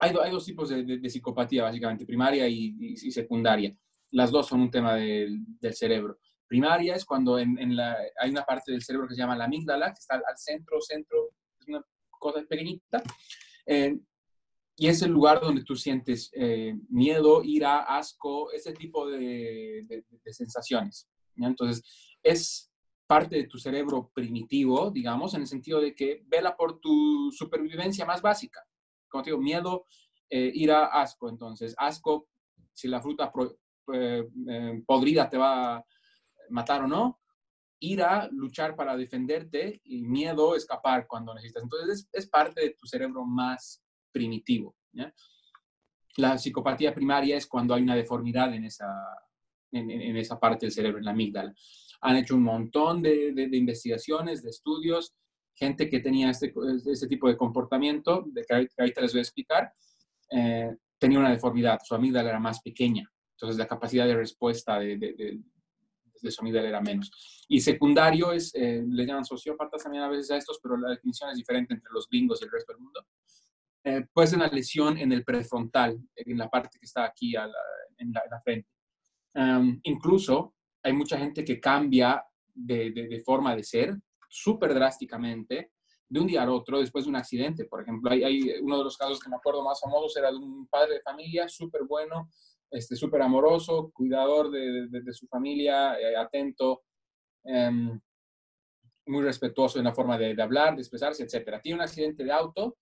[0.00, 3.74] hay, dos tipos de, psicopatía, básicamente, primaria y, secundaria.
[4.10, 6.18] Las dos son un tema del cerebro.
[6.46, 9.92] Primaria es cuando en, la, hay una parte del cerebro que se llama la amígdala,
[9.92, 13.02] que está al, centro, centro, es una cosa pequeñita,
[13.66, 13.98] eh,
[14.80, 21.08] y es el lugar donde tú sientes eh, miedo, ira, asco, ese tipo de, sensaciones.
[21.34, 21.82] Entonces,
[22.22, 22.70] es
[23.04, 28.06] parte de tu cerebro primitivo, digamos, en el sentido de que vela por tu supervivencia
[28.06, 28.60] más básica.
[29.08, 29.86] Como te digo, miedo,
[30.30, 31.28] eh, ira, asco.
[31.28, 32.28] Entonces, asco,
[32.72, 33.32] si la fruta
[34.86, 35.86] podrida te va a
[36.50, 37.18] matar o no,
[37.80, 41.64] ir a luchar para defenderte y miedo, escapar cuando necesitas.
[41.64, 43.82] Entonces es, parte de tu cerebro más
[44.12, 44.76] primitivo.
[46.16, 48.88] La psicopatía primaria es cuando hay una deformidad en esa,
[49.72, 51.54] en, esa parte del cerebro, en la amígdala.
[52.00, 55.14] Han hecho un montón de, de, investigaciones, de estudios,
[55.54, 56.52] gente que tenía este,
[56.86, 59.72] este tipo de comportamiento, que ahorita les voy a explicar,
[60.30, 65.40] eh, tenía una deformidad, su amígdala era más pequeña, entonces la capacidad de respuesta de,
[66.22, 67.10] de sonido era menos.
[67.48, 71.30] Y secundario es, eh, le llaman sociópatas también a veces a estos, pero la definición
[71.30, 73.06] es diferente entre los gringos y el resto del mundo.
[73.88, 78.12] Eh, puede ser una lesión en el prefrontal, en la parte que está aquí en,
[78.12, 78.68] la, frente.
[79.84, 82.22] incluso hay mucha gente que cambia
[82.54, 83.96] de, de, forma de ser
[84.28, 85.72] súper drásticamente
[86.06, 87.64] de un día al otro después de un accidente.
[87.64, 90.36] Por ejemplo, hay, hay, uno de los casos que me acuerdo más famosos era de
[90.36, 92.28] un padre de familia súper bueno,
[92.70, 96.82] este, súper amoroso, cuidador de, de, su familia, eh, atento,
[97.44, 97.98] em,
[99.06, 101.60] muy respetuoso en la forma de, hablar, de expresarse, etc.
[101.62, 102.76] Tiene un accidente de auto,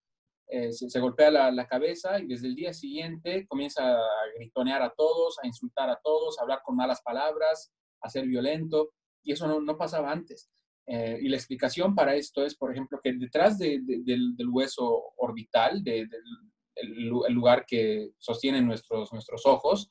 [0.49, 5.39] eh, se, golpea la, cabeza y desde el día siguiente comienza a gritonear a todos,
[5.43, 8.93] a insultar a todos, a hablar con malas palabras, a ser violento,
[9.25, 10.49] y eso no, no pasaba antes.
[10.87, 13.83] Eh, y la explicación para esto es, por ejemplo, que detrás del,
[14.53, 16.09] hueso orbital, del
[16.77, 19.91] el, lugar que sostienen nuestros, nuestros ojos,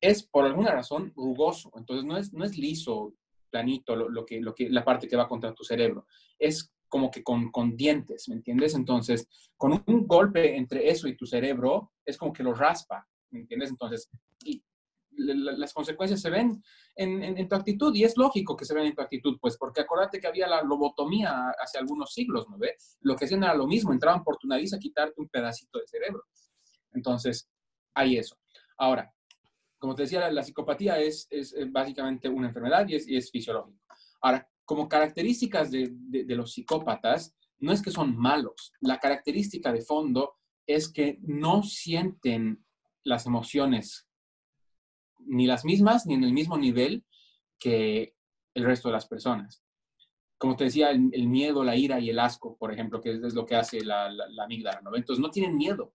[0.00, 1.70] es por alguna razón rugoso.
[1.76, 3.14] Entonces no es, no es liso,
[3.50, 6.06] planito, lo, que, lo que, la parte que va contra tu cerebro.
[6.36, 8.74] Es como que con, con, dientes, ¿me entiendes?
[8.74, 9.26] Entonces,
[9.56, 13.70] con un golpe entre eso y tu cerebro, es como que lo raspa, ¿me entiendes?
[13.70, 14.10] Entonces,
[14.44, 14.62] y
[15.16, 16.62] las consecuencias se ven
[16.94, 20.20] en, tu actitud y es lógico que se vean en tu actitud, pues porque acuérdate
[20.20, 22.76] que había la lobotomía hace algunos siglos, ¿no ve?
[23.00, 25.86] Lo que hacían era lo mismo, entraban por tu nariz a quitarte un pedacito de
[25.86, 26.24] cerebro.
[26.92, 27.48] Entonces,
[27.94, 28.36] hay eso.
[28.76, 29.10] Ahora,
[29.78, 33.80] como te decía, la, psicopatía es, es, básicamente una enfermedad y es, y es fisiológico.
[34.20, 35.92] Ahora, como características de,
[36.28, 40.34] los psicópatas, no es que son malos, la característica de fondo
[40.66, 42.64] es que no sienten
[43.04, 44.08] las emociones
[45.24, 47.04] ni las mismas ni en el mismo nivel
[47.58, 48.14] que
[48.54, 49.62] el resto de las personas.
[50.38, 53.46] Como te decía, el, miedo, la ira y el asco, por ejemplo, que es, lo
[53.46, 54.96] que hace la, la, amígdala, ¿no?
[54.96, 55.94] Entonces no tienen miedo.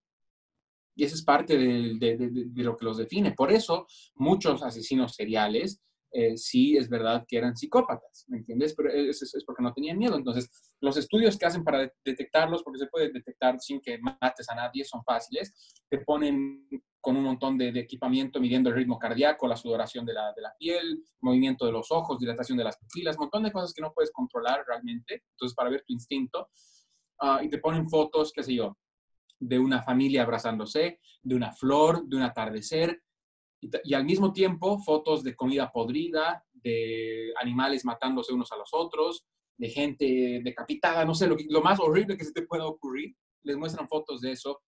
[0.98, 3.30] Y eso es parte de, lo que los define.
[3.30, 5.80] Por eso muchos asesinos seriales
[6.10, 8.74] eh, sí es verdad que eran psicópatas, ¿me entiendes?
[8.74, 10.16] Pero es, es, porque no tenían miedo.
[10.16, 10.50] Entonces,
[10.80, 14.84] los estudios que hacen para detectarlos, porque se puede detectar sin que mates a nadie,
[14.84, 15.54] son fáciles.
[15.88, 16.66] Te ponen
[17.00, 21.66] con un montón de, equipamiento midiendo el ritmo cardíaco, la sudoración de la, piel, movimiento
[21.66, 24.64] de los ojos, dilatación de las pupilas, un montón de cosas que no puedes controlar
[24.66, 26.50] realmente, entonces para ver tu instinto,
[27.20, 28.76] ah, y te ponen fotos, qué sé yo,
[29.38, 33.00] de una familia abrazándose, de una flor, de un atardecer,
[33.60, 39.24] y, al mismo tiempo fotos de comida podrida, de animales matándose unos a los otros,
[39.56, 43.56] de gente decapitada, no sé, lo, lo más horrible que se te pueda ocurrir, les
[43.56, 44.60] muestran fotos de eso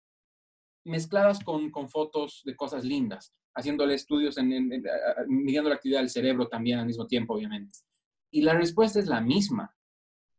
[0.85, 4.83] mezcladas con, con, fotos de cosas lindas, haciéndole estudios, en,
[5.29, 7.79] midiendo la actividad del cerebro también al mismo tiempo, obviamente.
[8.31, 9.75] Y la respuesta es la misma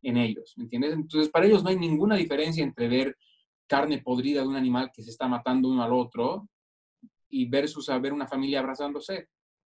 [0.02, 0.94] en ellos, ¿me entiendes?
[0.94, 3.18] Entonces, para ellos no hay ninguna diferencia entre ver
[3.68, 6.50] carne podrida de un animal que se está matando uno al otro
[7.32, 9.30] y versus a ver una familia abrazándose.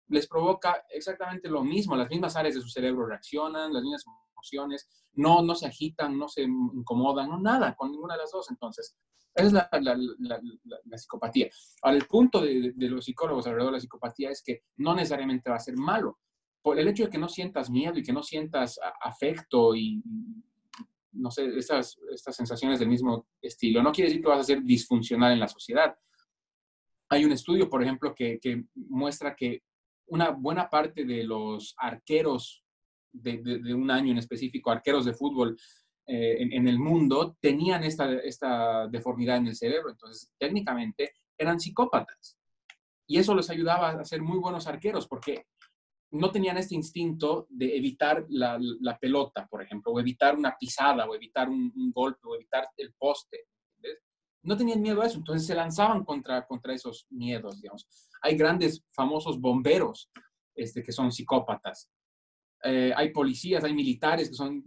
[0.07, 4.89] Les provoca exactamente lo mismo, las mismas áreas de su cerebro reaccionan, las mismas emociones,
[5.13, 8.49] no, no se agitan, no se incomodan, no nada, con ninguna de las dos.
[8.49, 8.95] Entonces,
[9.35, 10.41] esa es la, la, la,
[10.85, 11.49] la psicopatía.
[11.83, 15.49] Ahora, el punto de, de, los psicólogos alrededor de la psicopatía es que no necesariamente
[15.49, 16.17] va a ser malo.
[16.61, 20.01] por el hecho de que no sientas miedo y que no sientas afecto y,
[21.13, 24.63] no sé, estas, estas sensaciones del mismo estilo, no quiere decir que vas a ser
[24.63, 25.95] disfuncional en la sociedad.
[27.09, 28.39] Hay un estudio, por ejemplo, que,
[28.75, 29.63] muestra que
[30.07, 32.63] una buena parte de los arqueros
[33.11, 35.57] de, un año en específico, arqueros de fútbol
[36.07, 39.91] eh, en, el mundo, tenían esta, esta deformidad en el cerebro.
[39.91, 42.37] Entonces, técnicamente, eran psicópatas.
[43.07, 45.45] Y eso les ayudaba a ser muy buenos arqueros, porque
[46.11, 48.59] no tenían este instinto de evitar la,
[48.99, 53.45] pelota, por ejemplo, o evitar una pisada, o evitar un, golpe, o evitar el poste.
[54.49, 57.87] No tenían miedo a eso, entonces se lanzaban contra, contra esos miedos, digamos.
[58.23, 60.09] Hay grandes, famosos bomberos
[60.55, 61.87] este, que son psicópatas.
[62.63, 64.63] Eh, hay policías, hay militares que son,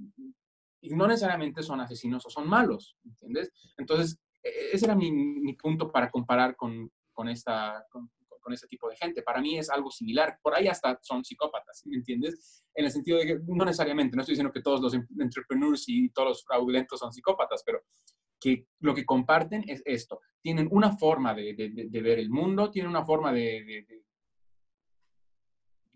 [0.80, 3.50] y no necesariamente son asesinos o son malos, ¿entiendes?
[3.76, 8.88] Entonces, e, e, ese era mi, punto para comparar con, con esta, con ese tipo
[8.88, 9.22] de gente.
[9.22, 10.38] Para mí es algo similar.
[10.42, 12.62] Por ahí hasta son psicópatas, ¿me entiendes?
[12.72, 16.08] En el sentido de que no necesariamente, no estoy diciendo que todos los entrepreneurs y
[16.10, 17.82] todos los fraudulentos son psicópatas, pero
[18.42, 20.20] que lo que comparten es esto.
[20.40, 21.54] Tienen una forma de,
[21.90, 23.86] ver el mundo, tienen una forma de,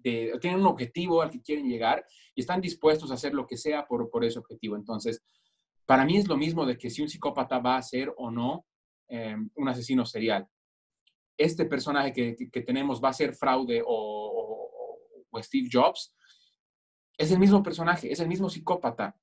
[0.03, 3.87] tienen un objetivo al que quieren llegar y están dispuestos a hacer lo que sea
[3.87, 4.77] por, por ese objetivo.
[4.77, 5.23] Entonces,
[5.85, 8.67] para mí es lo mismo de que si un psicópata va a ser o no
[9.09, 10.49] eh, un asesino serial
[11.37, 14.73] este personaje que, tenemos va a ser fraude o,
[15.39, 16.15] Steve Jobs,
[17.19, 19.15] es el mismo personaje, es el mismo psicópata.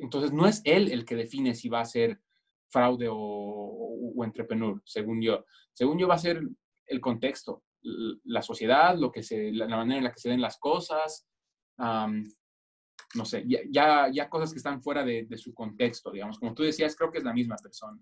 [0.00, 2.20] Entonces, no es él el que define si va a ser
[2.68, 5.44] fraude o, entrepreneur, según yo.
[5.72, 6.42] Según yo, va a ser
[6.86, 7.64] el contexto,
[8.24, 11.26] la sociedad, lo que se, la, manera en la que se den las cosas,
[11.78, 16.38] no sé, ya, ya, cosas que están fuera de, de, su contexto, digamos.
[16.38, 18.00] Como tú decías, creo que es la misma persona.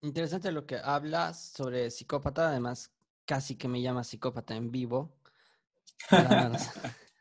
[0.00, 2.92] Interesante lo que hablas sobre psicópata, además
[3.24, 5.14] casi que me llama psicópata en vivo,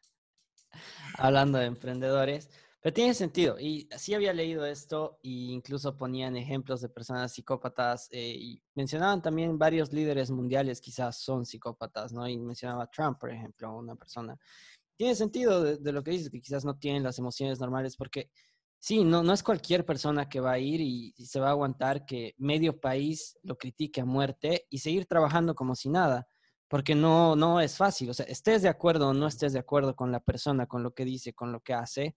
[1.18, 2.49] hablando, de emprendedores,
[2.82, 3.59] pero tiene sentido.
[3.59, 9.22] Y sí había leído esto e incluso ponían ejemplos de personas psicópatas eh, y mencionaban
[9.22, 12.28] también varios líderes mundiales quizás son psicópatas, ¿no?
[12.28, 14.38] Y mencionaba Trump, por ejemplo, una persona.
[14.97, 18.30] Tiene sentido de, lo que dices, que quizás no tienen las emociones normales porque
[18.84, 22.03] Sí, no, no es cualquier persona que va a ir y, se va a aguantar
[22.03, 26.28] que medio país lo critique a muerte y seguir trabajando como si nada,
[26.72, 28.09] porque no, no es fácil.
[28.09, 30.93] O sea, estés de acuerdo o no estés de acuerdo con la persona, con lo
[30.93, 32.15] que dice, con lo que hace,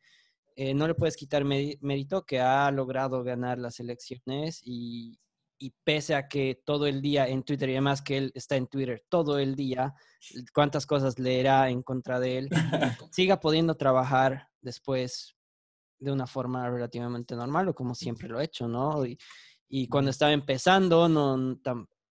[0.54, 5.18] eh, no le puedes quitar mérito que ha logrado ganar las elecciones y,
[5.58, 8.68] y pese a que todo el día en Twitter, y además que él está en
[8.68, 9.92] Twitter todo el día,
[10.54, 12.48] cuántas cosas leerá en contra de él,
[13.10, 15.34] siga pudiendo trabajar después
[15.98, 19.04] de una forma relativamente normal o como siempre lo he hecho, ¿no?
[19.04, 19.18] Y,
[19.68, 21.58] y cuando estaba empezando, no,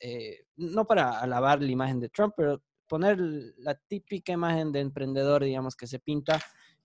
[0.05, 3.17] eh, no para alabar la imagen de Trump, pero poner
[3.57, 6.41] la típica imagen de emprendedor, digamos, que se pinta,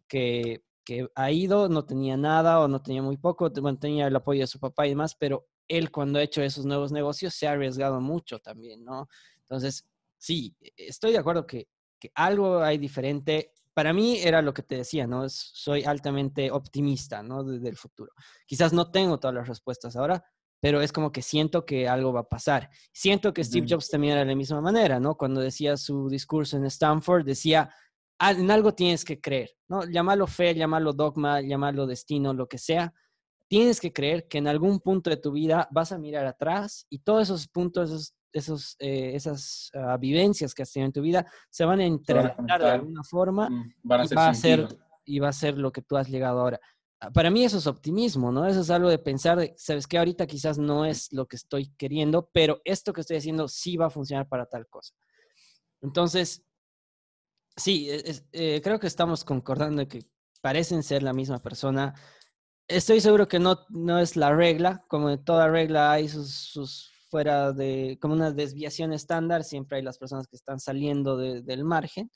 [0.06, 4.14] que, que ha ido, no tenía nada o no tenía muy poco, bueno, tenía el
[4.14, 7.48] apoyo de su papá y demás, pero él cuando ha hecho esos nuevos negocios se
[7.48, 9.08] ha arriesgado mucho también, ¿no?
[9.40, 9.84] Entonces,
[10.16, 11.66] sí, estoy de acuerdo que,
[11.98, 15.28] que algo hay diferente para mí era lo que te decía, ¿no?
[15.28, 17.42] Soy altamente optimista, ¿no?
[17.42, 18.12] Desde el futuro.
[18.46, 20.24] Quizás no tengo todas las respuestas ahora,
[20.60, 22.70] pero es como que siento que algo va a pasar.
[22.92, 25.16] Siento que Steve Jobs también era de la misma manera, ¿no?
[25.16, 27.70] Cuando decía su discurso en Stanford, decía,
[28.20, 29.84] en algo tienes que creer, ¿no?
[29.84, 32.92] Llámalo fe, llámalo dogma, llámalo destino, lo que sea.
[33.48, 36.98] Tienes que creer que en algún punto de tu vida vas a mirar atrás y
[36.98, 41.26] todos esos puntos, esos esos, eh, esas ah, vivencias que has tenido en tu vida
[41.50, 44.68] se van a entrelazar de alguna forma mm, y, va a ser,
[45.04, 46.60] y va a ser lo que tú has llegado ahora.
[47.14, 48.46] Para mí eso es optimismo, ¿no?
[48.46, 51.72] Eso es algo de pensar, de, sabes que ahorita quizás no es lo que estoy
[51.76, 54.94] queriendo, pero esto que estoy haciendo sí va a funcionar para tal cosa.
[55.80, 56.42] Entonces,
[57.56, 60.06] sí, e, eh, creo que estamos concordando que
[60.40, 61.94] parecen ser la misma persona.
[62.66, 66.92] Estoy seguro que no, no es la regla, como en toda regla hay sus, sus
[67.08, 72.10] fuera de como una desviación estándar, siempre hay las personas que están saliendo del margen.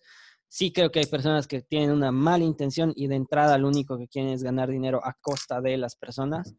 [0.52, 3.96] Sí creo que hay personas que tienen una mala intención y de entrada lo único
[3.96, 6.54] que quieren es ganar dinero a costa de las personas.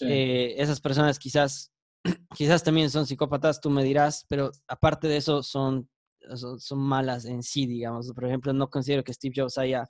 [0.00, 1.72] Eh, esas personas quizás,
[2.36, 5.88] quizás también son psicópatas, tú me dirás, pero aparte de eso son,
[6.58, 8.10] son malas en sí, digamos.
[8.12, 9.88] Por ejemplo, no considero que Steve Jobs haya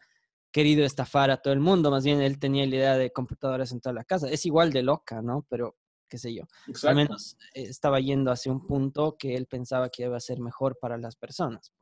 [0.51, 3.81] querido estafar a todo el mundo, más bien él tenía la idea de computadoras en
[3.81, 4.29] toda la casa.
[4.29, 5.47] Es igual de loca, ¿no?
[5.49, 6.43] Pero qué sé yo.
[6.87, 10.39] Al menos eh, estaba yendo hacia un punto que él pensaba que iba a ser
[10.39, 11.73] mejor para las personas,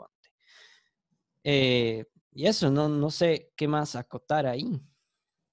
[1.45, 4.81] eh, y eso, no, no sé qué más acotar ahí.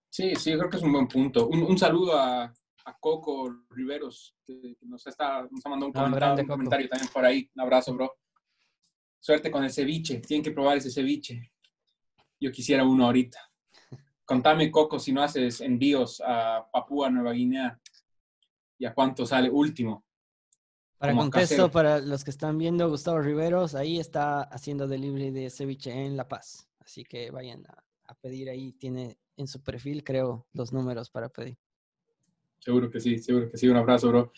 [0.09, 1.47] Sí, sí, creo que es un buen punto.
[1.47, 6.47] Un, saludo a, a, Coco Riveros, que nos, está, nos ha mandado un, comentario, un
[6.47, 7.49] comentario también por ahí.
[7.55, 8.17] Un abrazo, bro.
[9.19, 10.19] Suerte con el ceviche.
[10.19, 11.51] Tienen que probar ese ceviche.
[12.39, 13.39] Yo quisiera uno ahorita.
[14.25, 17.79] Contame, Coco, si no haces envíos a Papúa Nueva Guinea.
[18.79, 20.07] ¿Y a cuánto sale último?
[20.97, 25.91] Para contexto, para los que están viendo, Gustavo Riveros ahí está haciendo delivery de ceviche
[25.91, 26.67] en La Paz.
[26.79, 28.73] Así que vayan a, pedir ahí.
[28.73, 31.57] Tiene en su perfil, creo, los números para pedir.
[32.59, 33.67] Seguro que sí, seguro que sí.
[33.67, 34.31] Un abrazo, bro.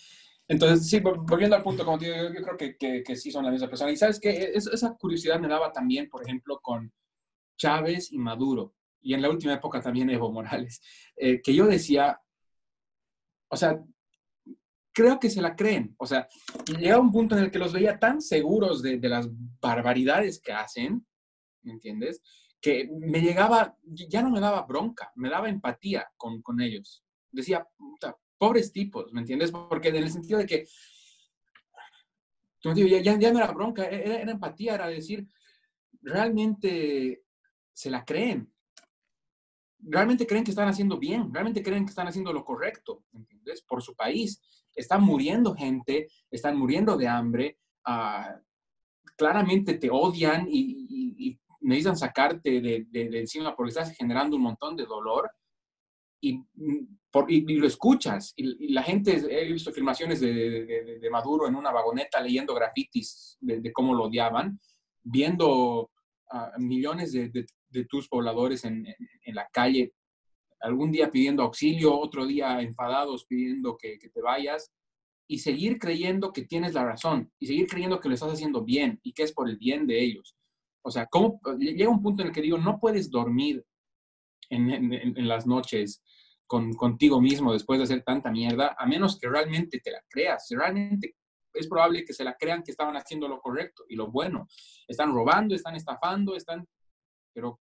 [0.49, 3.70] Entonces, sí, volviendo al punto, como digo, yo, creo que, que, sí son la misma
[3.70, 3.91] persona.
[3.91, 6.91] Y sabes que esa curiosidad me daba también, por ejemplo, con
[7.55, 8.74] Chávez y Maduro.
[9.01, 10.82] Y en la última época también Evo Morales.
[11.16, 12.20] Eh, que yo decía,
[13.47, 13.82] o sea,
[14.94, 15.96] creo que se la creen.
[15.98, 16.28] O sea,
[16.78, 19.28] llega un punto en el que los veía tan seguros de, de las
[19.62, 21.06] barbaridades que hacen,
[21.64, 22.22] ¿me entiendes?
[22.62, 27.04] Que me llegaba, ya no me daba bronca, me daba empatía con, con ellos.
[27.32, 29.52] Decía, puta, pobres tipos, ¿me entiendes?
[29.52, 30.68] Porque en el sentido de que,
[32.64, 35.28] ya, ya, ya no era bronca, era, era empatía, era decir,
[36.02, 37.24] realmente
[37.74, 38.52] se la creen,
[39.82, 43.62] realmente creen que están haciendo bien, realmente creen que están haciendo lo correcto, ¿entiendes?
[43.62, 44.42] Por su país.
[44.76, 47.58] Están muriendo gente, están muriendo de hambre,
[47.88, 48.40] uh,
[49.16, 54.78] claramente te odian y, y, necesitan sacarte de, de, encima porque estás generando un montón
[54.78, 55.30] de dolor
[56.22, 56.42] y,
[57.12, 58.34] por, y lo escuchas.
[58.38, 63.74] Y, la gente, he visto filmaciones de, de, Maduro en una vagoneta leyendo grafitis de,
[63.74, 64.60] cómo lo odiaban,
[65.04, 65.92] viendo
[66.32, 69.94] a millones de, de tus pobladores en, en, la calle,
[70.60, 74.72] algún día pidiendo auxilio, otro día enfadados pidiendo que, que, te vayas,
[75.28, 79.00] y seguir creyendo que tienes la razón, y seguir creyendo que lo estás haciendo bien
[79.04, 80.36] y que es por el bien de ellos.
[80.82, 83.64] O sea, ¿cómo, llega un punto en el que digo, no puedes dormir
[84.50, 86.02] en, en, las noches
[86.48, 90.48] con, contigo mismo después de hacer tanta mierda, a menos que realmente te la creas,
[90.50, 91.16] realmente
[91.54, 94.48] es probable que se la crean que estaban haciendo lo correcto y lo bueno.
[94.88, 96.68] Están robando, están estafando, están
[97.34, 97.60] pero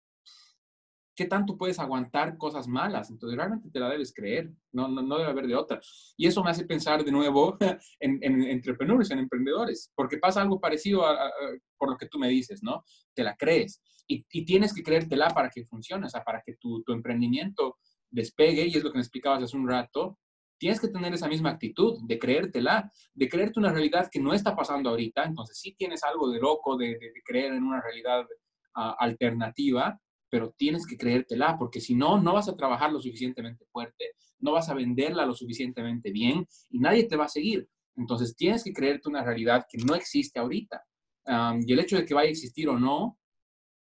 [1.14, 3.10] ¿qué tanto puedes aguantar cosas malas?
[3.10, 5.80] Entonces realmente te la debes creer, no, no, no debe haber de otra.
[6.16, 7.58] Y eso me hace pensar de nuevo
[8.00, 11.30] en, en entrepreneurs, en emprendedores, porque pasa algo parecido a,
[11.76, 12.84] por lo que tú me dices, ¿no?
[13.14, 16.56] Te la crees y, y, tienes que creértela para que funcione, o sea, para que
[16.56, 17.76] tu, tu emprendimiento
[18.10, 20.18] despegue, y es lo que me explicabas hace un rato,
[20.58, 24.54] tienes que tener esa misma actitud de creértela, de creerte una realidad que no está
[24.54, 28.26] pasando ahorita, entonces sí tienes algo de loco de, creer en una realidad
[28.74, 30.00] alternativa,
[30.30, 34.52] pero tienes que creértela, porque si no, no vas a trabajar lo suficientemente fuerte, no
[34.52, 37.68] vas a venderla lo suficientemente bien y nadie te va a seguir.
[37.96, 40.82] Entonces tienes que creerte una realidad que no existe ahorita.
[41.66, 43.18] y el hecho de que vaya a existir o no,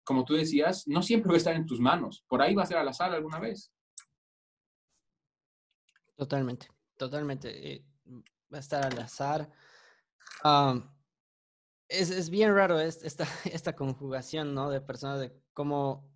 [0.04, 2.24] como tú decías, no siempre va a estar en tus manos.
[2.28, 3.72] Por ahí va a ser al azar alguna vez.
[6.16, 7.72] Totalmente, totalmente.
[7.72, 7.84] Eh,
[8.52, 9.50] va a estar al azar
[11.88, 14.70] es, es, bien raro esta, esta conjugación, ¿no?
[14.70, 16.10] De personas, de cómo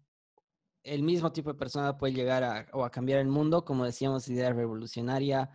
[0.83, 4.29] el mismo tipo de persona puede llegar a, o a cambiar el mundo, como decíamos,
[4.29, 5.51] idea revolucionaria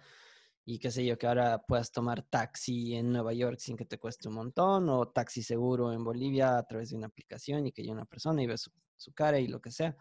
[0.65, 3.99] y qué sé yo, que ahora puedas tomar taxi en Nueva York sin que te
[3.99, 7.81] cueste un montón, o taxi seguro en Bolivia a través de una aplicación y que
[7.81, 9.95] haya una persona y ve su, su cara y lo que sea,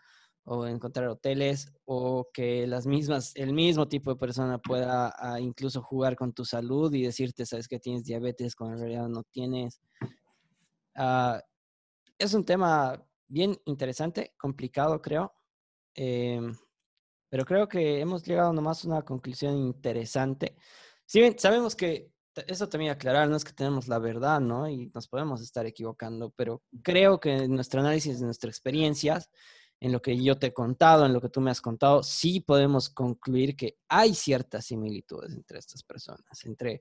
[0.45, 5.83] o encontrar hoteles, o que las mismas, el mismo tipo de persona pueda ah, incluso
[5.83, 9.81] jugar con tu salud y decirte, sabes que tienes diabetes cuando en realidad no tienes.
[10.97, 11.41] Ah,
[12.19, 15.33] es un tema bien interesante, complicado creo,
[15.95, 16.55] em,
[17.31, 20.57] pero creo que hemos llegado nomás a una conclusión interesante.
[21.07, 22.13] Si bien sabemos que
[22.47, 24.69] eso también aclarar, no es que tenemos la verdad, ¿no?
[24.69, 29.31] Y nos podemos estar equivocando, pero creo que nuestro análisis de nuestras experiencias,
[29.83, 32.39] en lo que yo te he contado, en lo que tú me has contado, sí
[32.39, 36.79] podemos concluir que hay ciertas similitudes entre estas personas, entre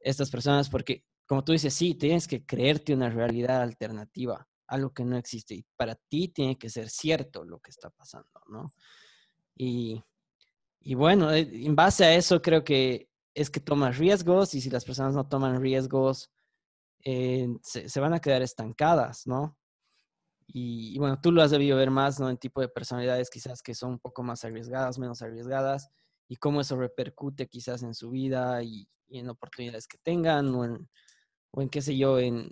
[0.00, 5.04] estas personas, porque como tú dices, sí, tienes que creerte una realidad alternativa, algo que
[5.04, 5.54] no existe.
[5.54, 8.72] Y para ti tiene que ser cierto lo que está pasando, ¿no?
[9.54, 10.02] Y,
[10.80, 14.70] y bueno, eh, en base a eso creo que es que tomas riesgos y si
[14.70, 16.32] las personas no toman riesgos,
[17.04, 19.56] eh, se, van a quedar estancadas, ¿no?
[20.52, 22.28] Y, y, bueno, tú lo has debido ver más, ¿no?
[22.30, 25.90] En tipo de personalidades quizás que son un poco más arriesgadas, menos arriesgadas,
[26.28, 30.64] y cómo eso repercute quizás en su vida y, y en oportunidades que tengan o
[30.64, 30.88] en,
[31.50, 32.50] o en qué sé yo, en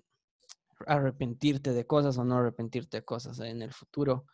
[0.86, 4.26] arrepentirte de cosas o no arrepentirte de cosas en el futuro.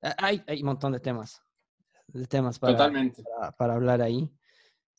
[0.00, 1.42] Hay, hay un montón de temas,
[2.08, 3.22] de temas para, Totalmente.
[3.58, 4.30] para, hablar ahí.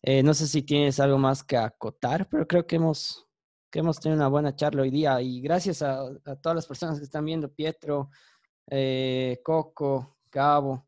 [0.04, 3.28] Eh, no sé si tienes algo más que acotar, pero creo que hemos,
[3.72, 7.00] que hemos tenido una buena charla hoy día y gracias a, a todas las personas
[7.00, 8.10] que están viendo, Pietro,
[8.70, 10.86] eh, Coco, Gabo.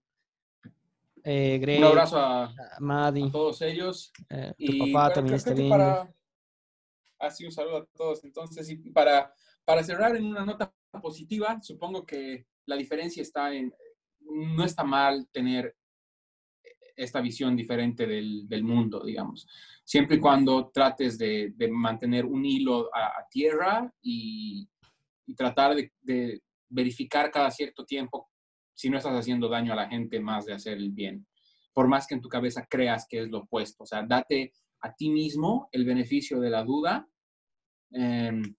[1.23, 4.11] Eh, Greg, Un abrazo a, a todos ellos.
[4.27, 6.13] tu y papá también está viendo.
[7.17, 8.21] Así un saludo a todos.
[8.25, 13.73] Entonces, y para, para cerrar en una nota positiva, supongo que la diferencia está en,
[14.19, 15.77] no está mal tener
[16.95, 19.47] esta visión diferente del, mundo, digamos.
[19.83, 24.67] Siempre y cuando trates de, mantener un hilo a, tierra y,
[25.35, 28.29] tratar de, verificar cada cierto tiempo
[28.73, 31.25] si no estás haciendo daño a la gente más de hacer el bien.
[31.73, 33.83] Por más que en tu cabeza creas que es lo opuesto.
[33.83, 37.07] O sea, date a ti mismo el beneficio de la duda
[37.91, 38.55] em,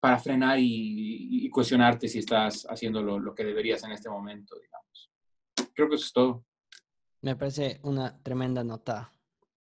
[0.00, 5.10] para frenar y, cuestionarte si estás haciendo lo, que deberías en este momento, digamos.
[5.74, 6.44] Creo que eso es todo.
[7.22, 9.12] Me parece una tremenda nota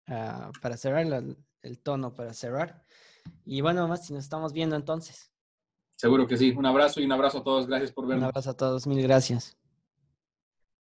[0.06, 1.06] ah, para cerrar,
[1.62, 2.84] el tono para cerrar.
[3.44, 5.32] Y bueno, más si nos estamos viendo entonces.
[5.96, 6.54] Seguro que sí.
[6.56, 7.66] Un abrazo y un abrazo a todos.
[7.66, 8.22] Gracias por vernos.
[8.22, 8.86] Un abrazo a todos.
[8.86, 9.56] Mil gracias.